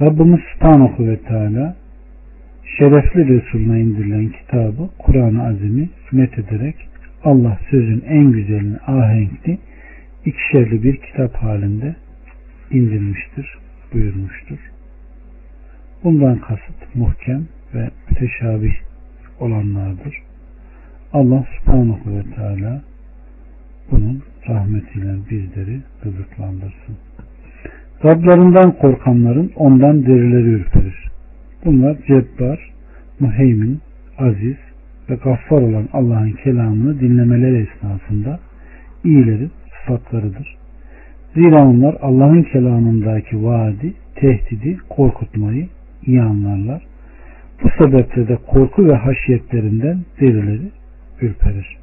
Rabbimiz 0.00 0.40
Subhanahu 0.54 1.06
ve 1.06 1.16
Teala 1.16 1.76
şerefli 2.78 3.28
Resulüne 3.28 3.80
indirilen 3.80 4.28
kitabı 4.28 4.88
Kur'an-ı 4.98 5.42
Azim'i 5.46 5.88
met 6.12 6.38
ederek 6.38 6.76
Allah 7.24 7.58
sözün 7.70 8.04
en 8.06 8.32
güzelini 8.32 8.76
ahenkli 8.86 9.58
ikişerli 10.24 10.82
bir 10.82 10.96
kitap 10.96 11.34
halinde 11.34 11.96
indirmiştir, 12.70 13.58
buyurmuştur. 13.92 14.58
Bundan 16.04 16.38
kasıt 16.38 16.94
muhkem 16.94 17.46
ve 17.74 17.90
müteşabih 18.10 18.74
olanlardır. 19.40 20.16
Allah 21.12 21.44
subhanahu 21.58 22.16
ve 22.16 22.34
teala 22.34 22.82
bunun 23.90 24.22
rahmetiyle 24.48 25.16
bizleri 25.30 25.80
rızıklandırsın. 26.04 26.96
Rablarından 28.04 28.78
korkanların 28.78 29.52
ondan 29.56 30.06
derileri 30.06 30.48
ürperir. 30.48 31.10
Bunlar 31.64 31.96
cebbar, 32.06 32.70
muheymin, 33.20 33.80
aziz 34.18 34.56
ve 35.10 35.14
gaffar 35.14 35.62
olan 35.62 35.88
Allah'ın 35.92 36.32
kelamını 36.32 37.00
dinlemeleri 37.00 37.68
esnasında 37.68 38.40
iyilerin 39.04 39.50
sıfatlarıdır. 39.80 40.59
Zira 41.34 41.64
onlar 41.64 41.96
Allah'ın 42.02 42.42
kelamındaki 42.42 43.44
vaadi, 43.44 43.94
tehdidi, 44.14 44.78
korkutmayı 44.88 45.68
iyi 46.06 46.22
anlarlar. 46.22 46.82
Bu 47.62 47.68
sebeple 47.78 48.28
de 48.28 48.36
korku 48.36 48.86
ve 48.86 48.94
haşiyetlerinden 48.94 49.98
derileri 50.20 50.70
ürperir. 51.22 51.76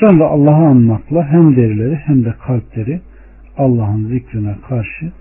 Sonra 0.00 0.26
Allah'ı 0.26 0.66
anmakla 0.66 1.28
hem 1.32 1.56
derileri 1.56 1.94
hem 1.94 2.24
de 2.24 2.34
kalpleri 2.46 3.00
Allah'ın 3.56 4.08
zikrine 4.08 4.54
karşı 4.68 5.12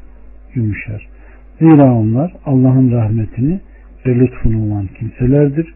yumuşar. 0.55 1.07
Zira 1.59 1.93
onlar 1.93 2.33
Allah'ın 2.45 2.91
rahmetini 2.91 3.59
ve 4.05 4.15
lütfunu 4.15 4.65
olan 4.65 4.87
kimselerdir. 4.99 5.73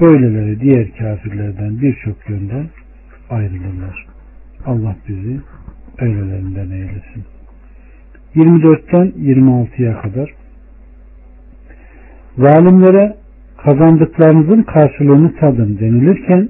Böyleleri 0.00 0.60
diğer 0.60 0.90
kafirlerden 0.98 1.80
birçok 1.80 2.30
yönden 2.30 2.66
ayrılırlar. 3.30 4.06
Allah 4.66 4.96
bizi 5.08 5.40
öylelerinden 6.00 6.70
eylesin. 6.70 7.24
24'ten 8.34 9.12
26'ya 9.18 10.00
kadar 10.00 10.34
Zalimlere 12.38 13.16
kazandıklarınızın 13.56 14.62
karşılığını 14.62 15.34
tadın 15.34 15.78
denilirken 15.78 16.48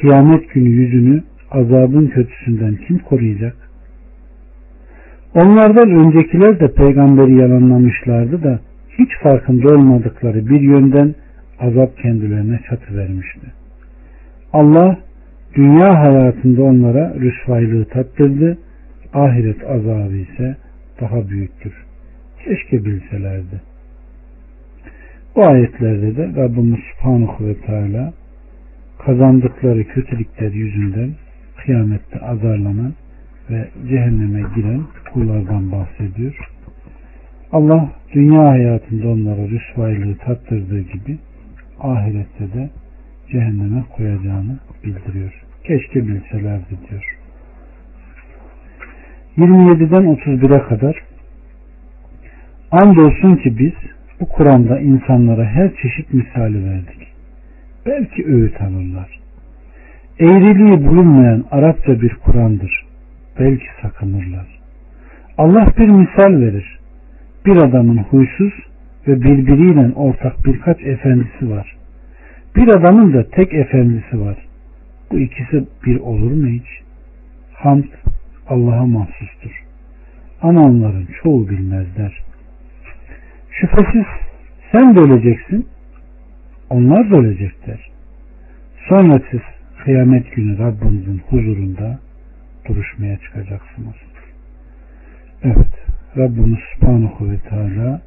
kıyamet 0.00 0.50
günü 0.50 0.68
yüzünü 0.68 1.22
azabın 1.50 2.06
kötüsünden 2.06 2.76
kim 2.86 2.98
koruyacak? 2.98 3.56
Onlardan 5.34 5.90
öncekiler 5.90 6.60
de 6.60 6.72
peygamberi 6.72 7.34
yalanlamışlardı 7.34 8.42
da 8.42 8.60
hiç 8.98 9.08
farkında 9.22 9.68
olmadıkları 9.68 10.46
bir 10.46 10.60
yönden 10.60 11.14
azap 11.60 11.96
kendilerine 11.96 12.60
çatı 12.70 12.96
vermişti. 12.96 13.46
Allah 14.52 14.98
dünya 15.54 16.00
hayatında 16.00 16.62
onlara 16.62 17.14
rüsvaylığı 17.20 17.84
tattırdı, 17.84 18.58
ahiret 19.12 19.70
azabı 19.70 20.16
ise 20.16 20.56
daha 21.00 21.28
büyüktür. 21.28 21.72
Keşke 22.44 22.84
bilselerdi. 22.84 23.60
Bu 25.36 25.46
ayetlerde 25.46 26.16
de 26.16 26.42
Rabbimiz 26.42 26.80
Subhanahu 26.80 27.46
ve 27.46 27.54
Teala 27.54 28.12
kazandıkları 28.98 29.84
kötülükler 29.84 30.52
yüzünden 30.52 31.10
kıyamette 31.56 32.20
azarlanan 32.20 32.94
ve 33.50 33.68
cehenneme 33.88 34.48
giren 34.54 34.82
kullardan 35.12 35.72
bahsediyor. 35.72 36.48
Allah 37.52 37.92
dünya 38.14 38.48
hayatında 38.48 39.08
onlara 39.08 39.48
rüsvaylığı 39.48 40.18
tattırdığı 40.18 40.80
gibi 40.80 41.18
ahirette 41.80 42.52
de 42.54 42.70
cehenneme 43.30 43.84
koyacağını 43.96 44.58
bildiriyor. 44.84 45.42
Keşke 45.64 46.06
bilselerdi 46.08 46.76
diyor. 46.90 47.17
27'den 49.38 50.04
31'e 50.04 50.68
kadar 50.68 51.02
Andolsun 52.70 53.36
ki 53.36 53.58
biz 53.58 53.72
bu 54.20 54.28
Kur'an'da 54.28 54.80
insanlara 54.80 55.44
her 55.44 55.70
çeşit 55.82 56.14
misali 56.14 56.64
verdik. 56.70 57.08
Belki 57.86 58.26
öğüt 58.26 58.60
alırlar. 58.60 59.18
Eğriliği 60.20 60.86
bulunmayan 60.86 61.44
Arapça 61.50 62.00
bir 62.00 62.14
Kur'an'dır. 62.14 62.86
Belki 63.38 63.66
sakınırlar. 63.82 64.46
Allah 65.38 65.72
bir 65.78 65.88
misal 65.88 66.40
verir. 66.40 66.78
Bir 67.46 67.56
adamın 67.56 67.98
huysuz 67.98 68.52
ve 69.08 69.22
birbiriyle 69.22 69.92
ortak 69.94 70.44
birkaç 70.44 70.82
efendisi 70.82 71.50
var. 71.50 71.76
Bir 72.56 72.68
adamın 72.68 73.12
da 73.12 73.30
tek 73.30 73.54
efendisi 73.54 74.20
var. 74.20 74.36
Bu 75.10 75.18
ikisi 75.18 75.64
bir 75.86 76.00
olur 76.00 76.32
mu 76.32 76.46
hiç? 76.46 76.66
Hamd 77.54 77.84
Allah'a 78.48 78.86
mahsustur. 78.86 79.64
Ama 80.42 80.62
onların 80.62 81.06
çoğu 81.22 81.48
bilmezler. 81.48 82.22
Şüphesiz 83.50 84.06
sen 84.72 84.96
de 84.96 85.00
öleceksin. 85.00 85.68
Onlar 86.70 87.10
da 87.10 87.16
ölecekler. 87.16 87.90
Sonra 88.88 89.20
siz 89.30 89.40
kıyamet 89.84 90.34
günü 90.34 90.58
Rabbinizin 90.58 91.18
huzurunda 91.18 91.98
duruşmaya 92.68 93.18
çıkacaksınız. 93.18 93.96
Evet. 95.42 95.88
Rabbimiz 96.16 96.58
Subhanahu 96.74 97.30
ve 97.30 97.38
Teala 97.38 98.02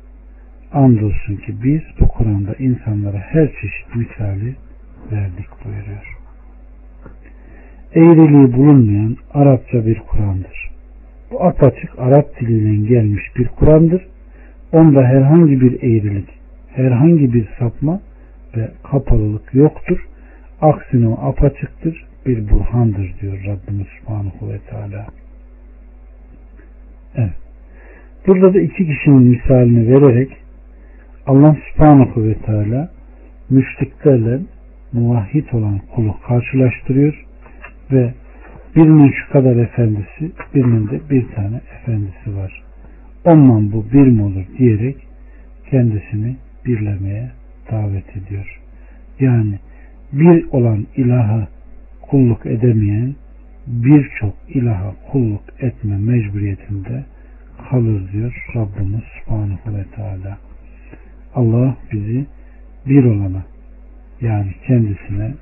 andolsun 0.73 1.35
ki 1.35 1.63
biz 1.63 1.81
bu 1.99 2.07
Kur'an'da 2.07 2.53
insanlara 2.53 3.17
her 3.17 3.47
çeşit 3.47 3.95
misali 3.95 4.55
verdik 5.11 5.47
buyuruyor. 5.65 6.10
Eğriliği 7.95 8.53
bulunmayan 8.53 9.17
Arapça 9.33 9.85
bir 9.85 9.99
Kur'an'dır. 9.99 10.71
Bu 11.31 11.43
apaçık 11.43 11.99
Arap 11.99 12.39
dilinden 12.39 12.87
gelmiş 12.87 13.23
bir 13.37 13.47
Kur'an'dır 13.47 14.01
Onda 14.71 15.03
herhangi 15.03 15.61
bir 15.61 15.83
eğrilik, 15.83 16.29
herhangi 16.69 17.33
bir 17.33 17.47
sapma 17.59 18.01
ve 18.57 18.71
kapalılık 18.91 19.53
yoktur. 19.53 20.07
Aksine 20.61 21.07
o 21.07 21.17
apaçıktır, 21.21 22.05
bir 22.25 22.49
burhandır 22.49 23.15
diyor 23.21 23.37
Rabbimiz 23.45 23.87
Subhanahu 23.99 24.49
ve 24.53 24.59
Teala. 24.69 25.07
Evet. 27.15 27.33
Burada 28.27 28.53
da 28.53 28.61
iki 28.61 28.87
kişinin 28.87 29.23
misalini 29.23 29.87
vererek 29.87 30.37
Allah 31.27 31.57
Subhanahu 31.71 32.23
ve 32.23 32.33
Teala 32.33 32.91
müşriklerle 33.49 34.39
muvahhid 34.93 35.45
olan 35.53 35.79
kulu 35.95 36.15
karşılaştırıyor 36.27 37.25
ve 37.91 38.13
birinin 38.75 39.11
şu 39.11 39.33
kadar 39.33 39.55
efendisi, 39.55 40.31
birinin 40.55 40.87
de 40.87 41.09
bir 41.09 41.27
tane 41.35 41.61
efendisi 41.79 42.35
var 42.35 42.63
ondan 43.25 43.71
bu 43.71 43.85
bir 43.93 44.07
mi 44.07 44.23
olur 44.23 44.45
diyerek 44.57 44.97
kendisini 45.69 46.35
birlemeye 46.65 47.31
davet 47.71 48.17
ediyor. 48.17 48.59
Yani 49.19 49.59
bir 50.13 50.45
olan 50.51 50.87
ilaha 50.95 51.47
kulluk 52.01 52.45
edemeyen 52.45 53.15
birçok 53.67 54.33
ilaha 54.49 54.95
kulluk 55.11 55.43
etme 55.59 55.97
mecburiyetinde 55.97 57.05
kalır 57.69 58.11
diyor 58.11 58.45
Rabbimiz 58.55 59.03
Subhanahu 59.19 59.77
ve 59.77 59.83
Teala. 59.95 60.37
Allah 61.35 61.77
bizi 61.91 62.25
bir 62.85 63.03
olana 63.03 63.43
yani 64.21 64.53
kendisine 64.67 65.33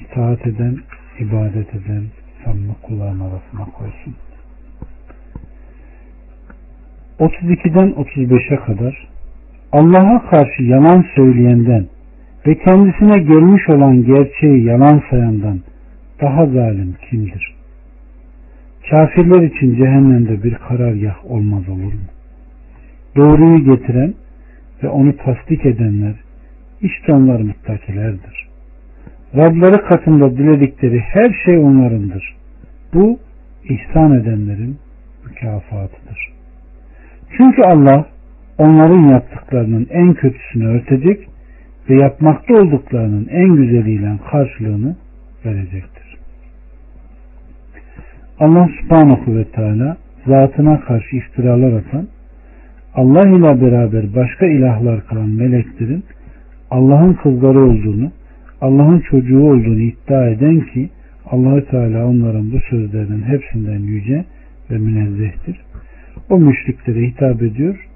itaat 0.00 0.46
eden, 0.46 0.78
ibadet 1.20 1.74
eden 1.74 2.04
samimi 2.44 2.74
kulların 2.82 3.20
arasına 3.20 3.64
koysun. 3.64 4.14
32'den 7.18 7.90
35'e 7.90 8.56
kadar 8.56 9.08
Allah'a 9.72 10.30
karşı 10.30 10.62
yalan 10.62 11.04
söyleyenden 11.16 11.86
ve 12.46 12.58
kendisine 12.58 13.18
gelmiş 13.18 13.68
olan 13.68 14.04
gerçeği 14.04 14.64
yalan 14.64 15.02
sayandan 15.10 15.60
daha 16.20 16.46
zalim 16.46 16.94
kimdir? 17.10 17.54
Kafirler 18.90 19.42
için 19.42 19.76
cehennemde 19.76 20.42
bir 20.42 20.54
karargah 20.54 21.30
olmaz 21.30 21.68
olur 21.68 21.92
mu? 21.92 22.08
Doğruyu 23.16 23.64
getiren 23.64 24.14
ve 24.82 24.88
onu 24.88 25.16
tasdik 25.16 25.66
edenler 25.66 26.14
işte 26.80 27.12
onlar 27.12 27.40
muttakilerdir. 27.40 28.43
Rabları 29.36 29.84
katında 29.84 30.36
diledikleri 30.36 31.00
her 31.00 31.34
şey 31.44 31.58
onlarındır. 31.58 32.36
Bu 32.94 33.18
ihsan 33.64 34.12
edenlerin 34.12 34.78
mükafatıdır. 35.26 36.32
Çünkü 37.36 37.62
Allah 37.62 38.06
onların 38.58 39.02
yaptıklarının 39.08 39.86
en 39.90 40.14
kötüsünü 40.14 40.66
örtecek 40.66 41.28
ve 41.90 41.94
yapmakta 41.94 42.54
olduklarının 42.54 43.28
en 43.30 43.56
güzeliyle 43.56 44.18
karşılığını 44.30 44.96
verecektir. 45.44 46.16
Allah 48.38 48.68
subhanahu 48.80 49.36
ve 49.36 49.44
teala 49.44 49.96
zatına 50.26 50.80
karşı 50.80 51.16
iftiralar 51.16 51.72
atan, 51.72 52.08
Allah 52.94 53.28
ile 53.28 53.60
beraber 53.60 54.14
başka 54.14 54.46
ilahlar 54.46 55.06
kalan 55.06 55.28
meleklerin 55.28 56.04
Allah'ın 56.70 57.12
kızları 57.12 57.60
olduğunu, 57.60 58.12
Allah'ın 58.64 59.00
çocuğu 59.00 59.40
olduğunu 59.40 59.80
iddia 59.80 60.28
eden 60.28 60.60
ki 60.60 60.90
Allahü 61.26 61.66
Teala 61.66 62.06
onların 62.06 62.52
bu 62.52 62.60
sözlerinin 62.70 63.22
hepsinden 63.22 63.78
yüce 63.78 64.24
ve 64.70 64.78
münezzehtir. 64.78 65.60
O 66.30 66.38
müşriklere 66.38 67.06
hitap 67.06 67.42
ediyor. 67.42 67.88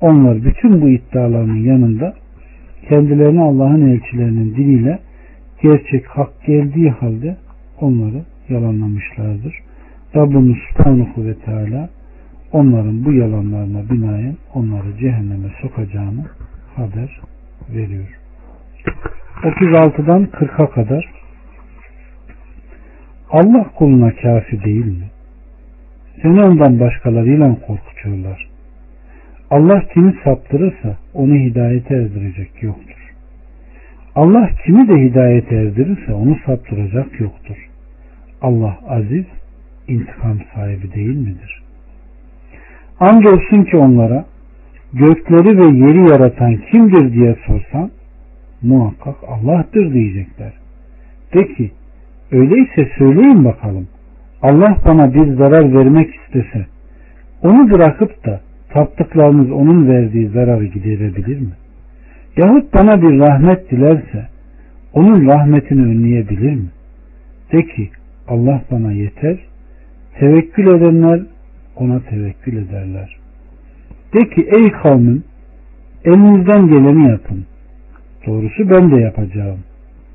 Onlar 0.00 0.44
bütün 0.44 0.80
bu 0.80 0.88
iddialarının 0.88 1.64
yanında 1.64 2.14
kendilerine 2.88 3.40
Allah'ın 3.40 3.88
elçilerinin 3.88 4.54
diliyle 4.54 4.98
gerçek 5.62 6.06
hak 6.06 6.44
geldiği 6.46 6.90
halde 6.90 7.36
onları 7.80 8.22
yalanlamışlardır. 8.48 9.54
Rabbimiz 10.16 10.56
Subhanahu 10.68 11.24
ve 11.24 11.34
Teala 11.34 11.88
onların 12.52 13.04
bu 13.04 13.12
yalanlarına 13.12 13.90
binaen 13.90 14.36
onları 14.54 14.98
cehenneme 15.00 15.48
sokacağını 15.62 16.24
haber 16.76 17.20
veriyor. 17.74 18.18
36'dan 19.42 20.24
40'a 20.24 20.70
kadar 20.70 21.10
Allah 23.30 23.70
kuluna 23.74 24.10
kafi 24.14 24.64
değil 24.64 24.86
mi? 24.86 25.10
Seni 26.22 26.42
ondan 26.42 26.80
başkalarıyla 26.80 27.56
korkutuyorlar. 27.66 28.48
Allah 29.50 29.82
kimi 29.94 30.14
saptırırsa 30.24 30.96
onu 31.14 31.34
hidayete 31.34 31.94
erdirecek 31.94 32.62
yoktur. 32.62 33.14
Allah 34.14 34.50
kimi 34.66 34.88
de 34.88 34.94
hidayete 34.94 35.54
erdirirse 35.56 36.12
onu 36.12 36.36
saptıracak 36.46 37.20
yoktur. 37.20 37.68
Allah 38.42 38.78
aziz, 38.88 39.24
intikam 39.88 40.38
sahibi 40.54 40.92
değil 40.92 41.16
midir? 41.16 41.62
Andolsun 43.00 43.64
ki 43.64 43.76
onlara 43.76 44.24
gökleri 44.92 45.58
ve 45.58 45.86
yeri 45.86 46.10
yaratan 46.10 46.56
kimdir 46.56 47.12
diye 47.12 47.36
sorsan 47.46 47.90
muhakkak 48.64 49.16
Allah'tır 49.28 49.94
diyecekler. 49.94 50.52
De 51.34 51.46
ki 51.54 51.70
öyleyse 52.32 52.90
söyleyin 52.98 53.44
bakalım 53.44 53.88
Allah 54.42 54.78
bana 54.86 55.14
bir 55.14 55.34
zarar 55.34 55.74
vermek 55.74 56.14
istese 56.14 56.66
onu 57.42 57.70
bırakıp 57.70 58.24
da 58.24 58.40
taptıklarınız 58.68 59.50
onun 59.50 59.88
verdiği 59.88 60.28
zararı 60.28 60.64
giderebilir 60.64 61.40
mi? 61.40 61.52
Yahut 62.36 62.74
bana 62.74 63.02
bir 63.02 63.18
rahmet 63.18 63.70
dilerse 63.70 64.28
onun 64.92 65.26
rahmetini 65.26 65.82
önleyebilir 65.82 66.54
mi? 66.54 66.68
De 67.52 67.62
ki 67.62 67.90
Allah 68.28 68.62
bana 68.70 68.92
yeter. 68.92 69.38
Tevekkül 70.18 70.66
edenler 70.66 71.22
ona 71.76 72.00
tevekkül 72.00 72.56
ederler. 72.56 73.16
De 74.14 74.28
ki 74.28 74.48
ey 74.56 74.72
kavmim 74.72 75.24
elinizden 76.04 76.68
geleni 76.68 77.10
yapın. 77.10 77.44
Doğrusu 78.26 78.70
ben 78.70 78.90
de 78.90 79.00
yapacağım 79.00 79.58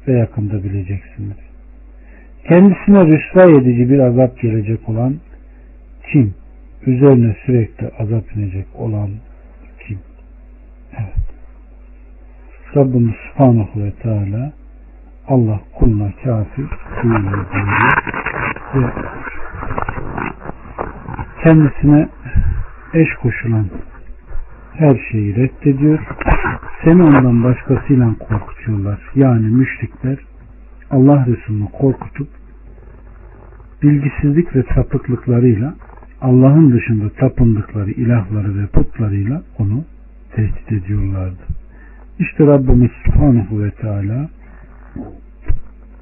ve 0.07 0.17
yakında 0.17 0.63
bileceksiniz. 0.63 1.37
Kendisine 2.47 3.05
rüsva 3.05 3.43
edici 3.43 3.89
bir 3.89 3.99
azap 3.99 4.39
gelecek 4.41 4.89
olan 4.89 5.15
kim? 6.11 6.33
Üzerine 6.85 7.35
sürekli 7.45 7.87
azap 7.99 8.37
inecek 8.37 8.65
olan 8.75 9.09
kim? 9.87 9.99
Evet. 10.93 11.29
Rabbimiz 12.75 13.15
Subhanahu 13.15 13.83
ve 13.83 13.91
Teala 13.91 14.51
Allah 15.27 15.59
kuluna 15.75 16.11
kafir 16.23 16.65
değildir 17.03 17.47
ve 18.75 18.85
kendisine 21.43 22.07
eş 22.93 23.13
koşulan 23.13 23.65
her 24.73 24.99
şeyi 25.11 25.35
reddediyor. 25.35 25.99
Seni 26.89 27.03
ondan 27.03 27.43
başkasıyla 27.43 28.15
korkutuyorlar. 28.19 28.99
Yani 29.15 29.47
müşrikler 29.47 30.17
Allah 30.91 31.25
Resulü'nü 31.27 31.67
korkutup 31.79 32.27
bilgisizlik 33.83 34.55
ve 34.55 34.63
sapıklıklarıyla 34.75 35.75
Allah'ın 36.21 36.71
dışında 36.71 37.09
tapındıkları 37.09 37.91
ilahları 37.91 38.61
ve 38.61 38.67
putlarıyla 38.67 39.41
onu 39.59 39.83
tehdit 40.35 40.71
ediyorlardı. 40.71 41.43
İşte 42.19 42.47
Rabbimiz 42.47 42.91
Subhanahu 43.05 43.63
ve 43.63 43.71
Teala 43.71 44.29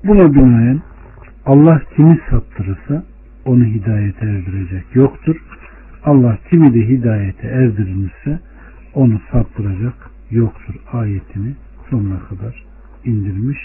buna 0.04 0.34
binaen 0.34 0.82
Allah 1.45 1.82
kimi 1.95 2.19
saptırırsa 2.30 3.04
onu 3.45 3.65
hidayete 3.65 4.26
erdirecek 4.26 4.86
yoktur. 4.93 5.36
Allah 6.04 6.38
kimi 6.50 6.73
de 6.73 6.88
hidayete 6.88 7.47
erdirilmişse 7.47 8.39
onu 8.93 9.21
saptıracak 9.32 10.16
yoktur 10.32 10.76
ayetini 10.94 11.56
sonuna 11.90 12.20
kadar 12.20 12.63
indirmiş 13.06 13.60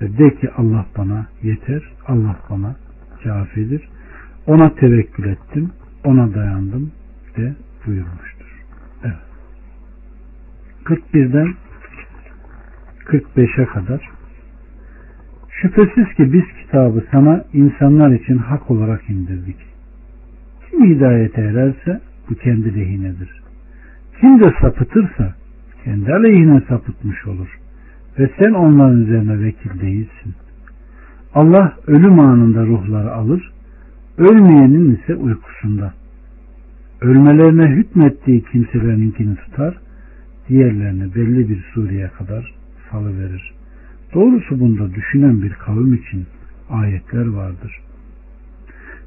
ve 0.00 0.18
de 0.18 0.34
ki 0.34 0.50
Allah 0.56 0.86
bana 0.98 1.26
yeter, 1.42 1.82
Allah 2.06 2.36
bana 2.50 2.76
kafidir. 3.24 3.88
Ona 4.46 4.74
tevekkül 4.74 5.24
ettim, 5.24 5.70
ona 6.04 6.34
dayandım 6.34 6.92
de 7.36 7.54
buyurmuştur. 7.86 8.62
Evet. 9.04 9.16
41'den 10.84 11.54
45'e 13.04 13.66
kadar 13.66 14.10
Şüphesiz 15.62 16.14
ki 16.16 16.32
biz 16.32 16.44
kitabı 16.62 17.04
sana 17.10 17.44
insanlar 17.52 18.10
için 18.10 18.38
hak 18.38 18.70
olarak 18.70 19.10
indirdik. 19.10 19.56
Kim 20.70 20.84
hidayete 20.84 21.40
ererse 21.40 22.00
bu 22.30 22.34
kendi 22.34 22.76
lehinedir. 22.76 23.42
Kim 24.20 24.40
de 24.40 24.54
sapıtırsa 24.60 25.34
kendi 25.84 26.12
aleyhine 26.12 26.62
sapıtmış 26.68 27.26
olur. 27.26 27.58
Ve 28.18 28.30
sen 28.38 28.52
onların 28.52 29.02
üzerine 29.02 29.40
vekil 29.40 29.80
değilsin. 29.80 30.34
Allah 31.34 31.76
ölüm 31.86 32.20
anında 32.20 32.66
ruhları 32.66 33.12
alır, 33.12 33.52
ölmeyenin 34.18 34.96
ise 34.96 35.14
uykusunda. 35.14 35.94
Ölmelerine 37.00 37.66
hükmettiği 37.66 38.44
kimselerininkini 38.44 39.36
tutar, 39.36 39.78
diğerlerini 40.48 41.14
belli 41.14 41.48
bir 41.48 41.64
sureye 41.74 42.08
kadar 42.08 42.54
salıverir. 42.90 43.52
Doğrusu 44.14 44.60
bunda 44.60 44.94
düşünen 44.94 45.42
bir 45.42 45.52
kavim 45.52 45.94
için 45.94 46.26
ayetler 46.70 47.26
vardır. 47.26 47.80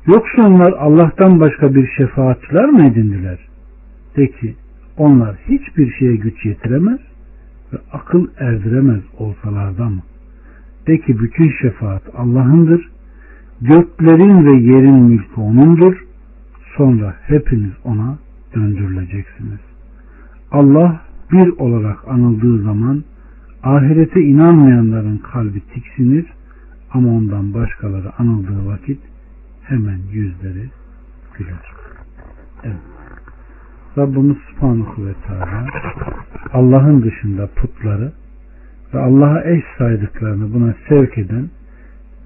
Yoksa 0.07 0.47
onlar 0.47 0.71
Allah'tan 0.71 1.39
başka 1.39 1.75
bir 1.75 1.88
şefaatçiler 1.97 2.65
mi 2.65 2.88
edindiler? 2.88 3.39
De 4.17 4.27
ki 4.27 4.55
onlar 4.97 5.36
hiçbir 5.36 5.91
şeye 5.91 6.15
güç 6.15 6.45
yetiremez 6.45 6.99
ve 7.73 7.77
akıl 7.91 8.27
erdiremez 8.38 9.01
olsalarda 9.17 9.89
mı? 9.89 10.01
De 10.88 10.97
ki 10.97 11.19
bütün 11.19 11.51
şefaat 11.62 12.03
Allah'ındır. 12.17 12.91
Göklerin 13.62 14.45
ve 14.45 14.58
yerin 14.58 14.95
mülkü 14.95 15.41
O'nundur. 15.41 16.05
Sonra 16.77 17.15
hepiniz 17.21 17.71
O'na 17.84 18.17
döndürüleceksiniz. 18.55 19.60
Allah 20.51 21.01
bir 21.31 21.47
olarak 21.47 22.08
anıldığı 22.08 22.63
zaman 22.63 23.03
ahirete 23.63 24.21
inanmayanların 24.21 25.17
kalbi 25.17 25.62
tiksinir 25.62 26.25
ama 26.93 27.10
ondan 27.10 27.53
başkaları 27.53 28.19
anıldığı 28.19 28.65
vakit 28.67 28.99
hemen 29.63 29.99
yüzleri 30.12 30.69
güler. 31.38 31.73
Evet. 32.63 32.94
Rabbimiz 33.97 34.38
Subhanahu 34.38 35.05
ve 35.05 35.13
Teala 35.27 35.67
Allah'ın 36.53 37.03
dışında 37.03 37.47
putları 37.47 38.12
ve 38.93 38.99
Allah'a 38.99 39.43
eş 39.43 39.63
saydıklarını 39.77 40.53
buna 40.53 40.75
sevk 40.89 41.17
eden 41.17 41.49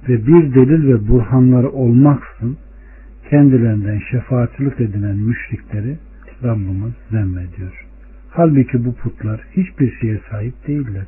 ve 0.10 0.28
bir 0.28 0.54
delil 0.54 0.88
ve 0.88 1.08
burhanları 1.08 1.70
olmaksın 1.70 2.58
kendilerinden 3.30 4.02
şefaatçılık 4.12 4.82
edinen 4.82 5.16
müşrikleri 5.16 5.98
Rabbimiz 6.44 6.94
zemmediyor. 7.12 7.86
Halbuki 8.30 8.86
bu 8.86 8.96
putlar 8.96 9.42
hiçbir 9.58 9.92
şeye 10.02 10.20
sahip 10.32 10.68
değiller. 10.68 11.06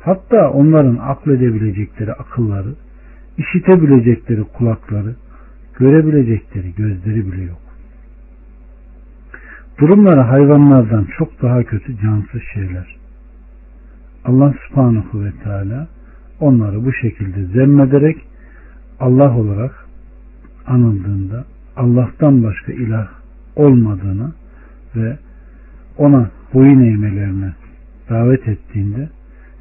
Hatta 0.00 0.50
onların 0.50 0.96
akledebilecekleri 0.96 2.12
akılları, 2.12 2.74
işitebilecekleri 3.38 4.44
kulakları, 4.44 5.14
görebilecekleri 5.78 6.74
gözleri 6.76 7.32
bile 7.32 7.42
yok. 7.42 7.65
Durumları 9.80 10.20
hayvanlardan 10.20 11.06
çok 11.18 11.42
daha 11.42 11.62
kötü 11.62 11.98
cansız 12.02 12.42
şeyler. 12.54 12.96
Allah 14.24 14.54
subhanahu 14.68 15.24
ve 15.24 15.32
teala 15.44 15.88
onları 16.40 16.84
bu 16.84 16.92
şekilde 16.92 17.44
zemmederek 17.44 18.16
Allah 19.00 19.36
olarak 19.36 19.86
anıldığında 20.66 21.44
Allah'tan 21.76 22.44
başka 22.44 22.72
ilah 22.72 23.08
olmadığını 23.56 24.32
ve 24.96 25.18
ona 25.98 26.30
boyun 26.54 26.80
eğmelerine 26.80 27.52
davet 28.10 28.48
ettiğinde 28.48 29.08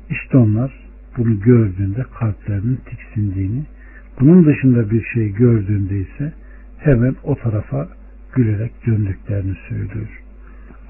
işte 0.09 0.37
onlar 0.37 0.71
bunu 1.17 1.39
gördüğünde 1.39 2.05
kalplerinin 2.19 2.79
tiksindiğini 2.89 3.63
bunun 4.19 4.45
dışında 4.45 4.91
bir 4.91 5.03
şey 5.03 5.33
gördüğünde 5.33 5.97
ise 5.99 6.33
hemen 6.77 7.15
o 7.23 7.35
tarafa 7.35 7.87
gülerek 8.35 8.71
döndüklerini 8.87 9.55
söylüyor. 9.69 10.21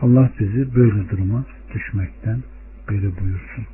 Allah 0.01 0.29
bizi 0.39 0.75
böyle 0.75 1.09
duruma 1.09 1.43
düşmekten 1.73 2.39
beri 2.89 3.11
buyursun. 3.21 3.65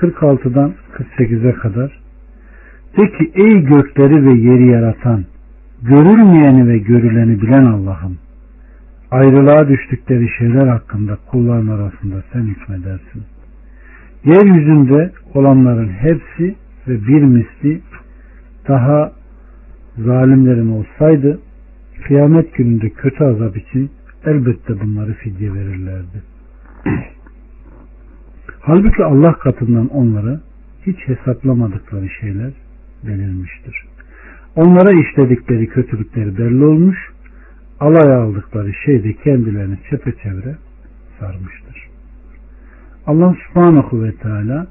46'dan 0.00 0.74
48'e 0.96 1.52
kadar 1.52 2.00
de 2.96 3.10
ki 3.18 3.30
ey 3.34 3.60
gökleri 3.60 4.26
ve 4.26 4.32
yeri 4.32 4.66
yaratan 4.66 5.24
görülmeyeni 5.82 6.68
ve 6.68 6.78
görüleni 6.78 7.42
bilen 7.42 7.64
Allah'ım 7.64 8.18
ayrılığa 9.10 9.68
düştükleri 9.68 10.28
şeyler 10.38 10.66
hakkında 10.66 11.18
kulların 11.26 11.68
arasında 11.68 12.22
sen 12.32 12.40
hükmedersin. 12.40 13.22
Yeryüzünde 14.24 15.12
olanların 15.34 15.88
hepsi 15.88 16.54
ve 16.88 17.06
bir 17.06 17.22
misli 17.22 17.80
daha 18.68 19.12
zalimlerin 19.98 20.72
olsaydı 20.72 21.40
kıyamet 22.10 22.54
gününde 22.54 22.90
kötü 22.90 23.24
azap 23.24 23.56
için 23.56 23.90
elbette 24.24 24.80
bunları 24.80 25.14
fidye 25.14 25.54
verirlerdi. 25.54 26.22
Halbuki 28.60 29.04
Allah 29.04 29.32
katından 29.32 29.88
onları 29.88 30.40
hiç 30.86 30.96
hesaplamadıkları 30.98 32.08
şeyler 32.20 32.52
belirmiştir. 33.06 33.84
Onlara 34.56 35.00
işledikleri 35.00 35.68
kötülükleri 35.68 36.38
belli 36.38 36.64
olmuş, 36.64 36.98
alay 37.80 38.14
aldıkları 38.14 38.72
şey 38.84 39.04
de 39.04 39.12
kendilerini 39.12 39.78
çepeçevre 39.90 40.56
sarmıştır. 41.20 41.88
Allah 43.06 43.36
subhanahu 43.48 44.02
ve 44.02 44.12
teala 44.12 44.66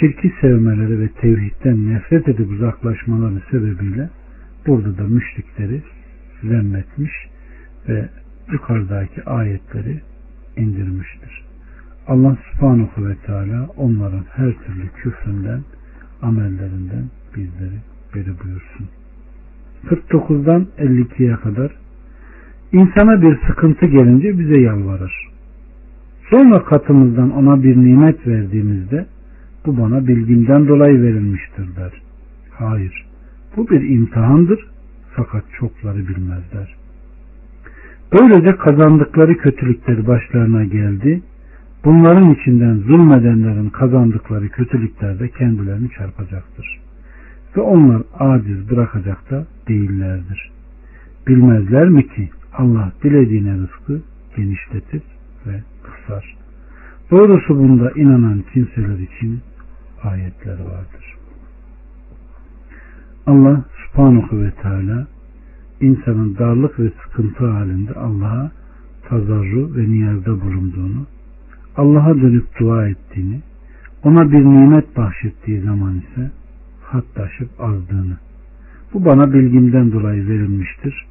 şirki 0.00 0.32
sevmeleri 0.40 1.00
ve 1.00 1.08
tevhidden 1.08 1.94
nefret 1.94 2.28
edip 2.28 2.50
uzaklaşmaları 2.50 3.42
sebebiyle 3.50 4.10
burada 4.66 4.98
da 4.98 5.02
müşrikleri 5.02 5.82
zemmetmiş 6.42 7.12
ve 7.88 8.08
yukarıdaki 8.52 9.24
ayetleri 9.24 10.00
indirmiştir. 10.56 11.44
Allah 12.06 12.36
subhanahu 12.52 13.08
ve 13.08 13.16
teala 13.26 13.68
onların 13.76 14.24
her 14.32 14.52
türlü 14.52 14.88
küfründen, 14.96 15.60
amellerinden 16.22 17.04
bizleri 17.36 17.78
beri 18.14 18.34
buyursun. 18.44 18.88
49'dan 19.86 20.66
52'ye 20.78 21.36
kadar 21.36 21.72
insana 22.72 23.22
bir 23.22 23.38
sıkıntı 23.46 23.86
gelince 23.86 24.38
bize 24.38 24.60
yalvarır. 24.60 25.28
Sonra 26.30 26.64
katımızdan 26.64 27.30
ona 27.30 27.62
bir 27.62 27.76
nimet 27.76 28.26
verdiğimizde 28.26 29.06
bu 29.66 29.78
bana 29.78 30.06
bilgimden 30.06 30.68
dolayı 30.68 31.02
verilmiştir 31.02 31.76
der. 31.76 31.92
Hayır. 32.50 33.06
Bu 33.56 33.68
bir 33.68 33.88
imtihandır 33.88 34.69
fakat 35.16 35.44
çokları 35.58 35.98
bilmezler. 35.98 36.76
Böylece 38.12 38.56
kazandıkları 38.56 39.36
kötülükleri 39.36 40.06
başlarına 40.06 40.64
geldi. 40.64 41.22
Bunların 41.84 42.30
içinden 42.30 42.74
zulmedenlerin 42.74 43.70
kazandıkları 43.70 44.48
kötülükler 44.48 45.18
de 45.18 45.28
kendilerini 45.28 45.90
çarpacaktır. 45.90 46.80
Ve 47.56 47.60
onlar 47.60 48.02
aciz 48.18 48.70
bırakacak 48.70 49.30
da 49.30 49.46
değillerdir. 49.68 50.50
Bilmezler 51.28 51.88
mi 51.88 52.08
ki 52.08 52.30
Allah 52.52 52.92
dilediğine 53.02 53.54
rızkı 53.54 54.00
genişletir 54.36 55.02
ve 55.46 55.62
kısar. 55.82 56.36
Doğrusu 57.10 57.58
bunda 57.58 57.90
inanan 57.90 58.44
kimseler 58.52 58.98
için 58.98 59.40
ayetler 60.02 60.58
vardır. 60.60 61.16
Allah 63.26 63.64
subhanahu 63.92 64.42
ve 64.42 64.50
teala 64.50 65.06
insanın 65.80 66.36
darlık 66.38 66.80
ve 66.80 66.90
sıkıntı 67.02 67.46
halinde 67.46 67.94
Allah'a 67.94 68.50
tazarru 69.08 69.76
ve 69.76 69.88
niyazda 69.88 70.40
bulunduğunu, 70.40 71.06
Allah'a 71.76 72.14
dönüp 72.14 72.60
dua 72.60 72.88
ettiğini, 72.88 73.40
ona 74.04 74.32
bir 74.32 74.44
nimet 74.44 74.96
bahşettiği 74.96 75.60
zaman 75.60 75.94
ise 75.98 76.30
hattaşıp 76.82 77.48
azdığını, 77.58 78.16
bu 78.94 79.04
bana 79.04 79.32
bilgimden 79.32 79.92
dolayı 79.92 80.28
verilmiştir. 80.28 81.06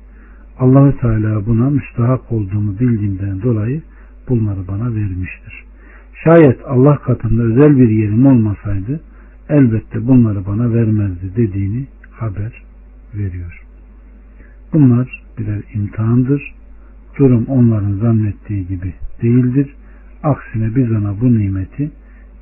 Allahü 0.60 0.98
Teala 0.98 1.46
buna 1.46 1.70
müstahak 1.70 2.32
olduğumu 2.32 2.80
bildiğimden 2.80 3.42
dolayı 3.42 3.82
bunları 4.30 4.68
bana 4.68 4.96
vermiştir. 4.96 5.64
Şayet 6.24 6.60
Allah 6.68 6.96
katında 6.98 7.44
özel 7.44 7.78
bir 7.78 7.90
yerim 7.90 8.26
olmasaydı 8.26 9.00
elbette 9.50 10.08
bunları 10.08 10.46
bana 10.46 10.74
vermezdi 10.74 11.36
dediğini 11.36 11.88
haber 12.12 12.69
veriyor. 13.16 13.62
Bunlar 14.74 15.24
birer 15.38 15.62
imtihandır. 15.74 16.54
Durum 17.20 17.46
onların 17.46 17.98
zannettiği 17.98 18.68
gibi 18.68 18.94
değildir. 19.22 19.76
Aksine 20.24 20.76
biz 20.76 20.92
ona 20.92 21.22
bu 21.22 21.40
nimeti 21.40 21.92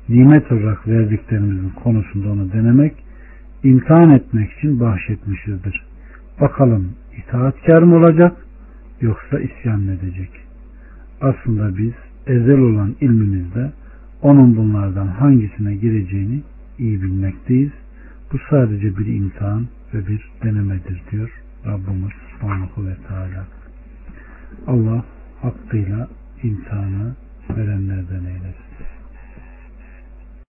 nimet 0.08 0.52
olarak 0.52 0.88
verdiklerimizin 0.88 1.70
konusunda 1.70 2.28
onu 2.28 2.52
denemek, 2.52 2.92
imtihan 3.64 4.10
etmek 4.10 4.52
için 4.52 4.80
bahşetmişizdir. 4.80 5.86
Bakalım 6.40 6.88
itaatkar 7.16 7.82
mı 7.82 7.96
olacak 7.96 8.36
yoksa 9.00 9.40
isyan 9.40 9.80
mı 9.80 9.92
edecek? 9.92 10.30
Aslında 11.20 11.78
biz 11.78 11.92
ezel 12.26 12.58
olan 12.58 12.94
ilmimizde 13.00 13.72
onun 14.22 14.56
bunlardan 14.56 15.06
hangisine 15.06 15.74
gireceğini 15.74 16.42
iyi 16.78 17.02
bilmekteyiz. 17.02 17.72
Bu 18.32 18.36
sadece 18.50 18.98
bir 18.98 19.06
imtihan 19.06 19.66
ve 19.94 20.06
bir 20.08 20.30
denemedir 20.42 21.02
diyor 21.10 21.30
Rabbimiz 21.66 22.12
Subhanahu 22.32 22.86
ve 22.86 22.94
Teala. 23.08 23.46
Allah 24.66 25.04
hakkıyla 25.42 26.08
imtihanı 26.42 27.14
verenlerden 27.50 28.24
eylesin. 28.24 28.97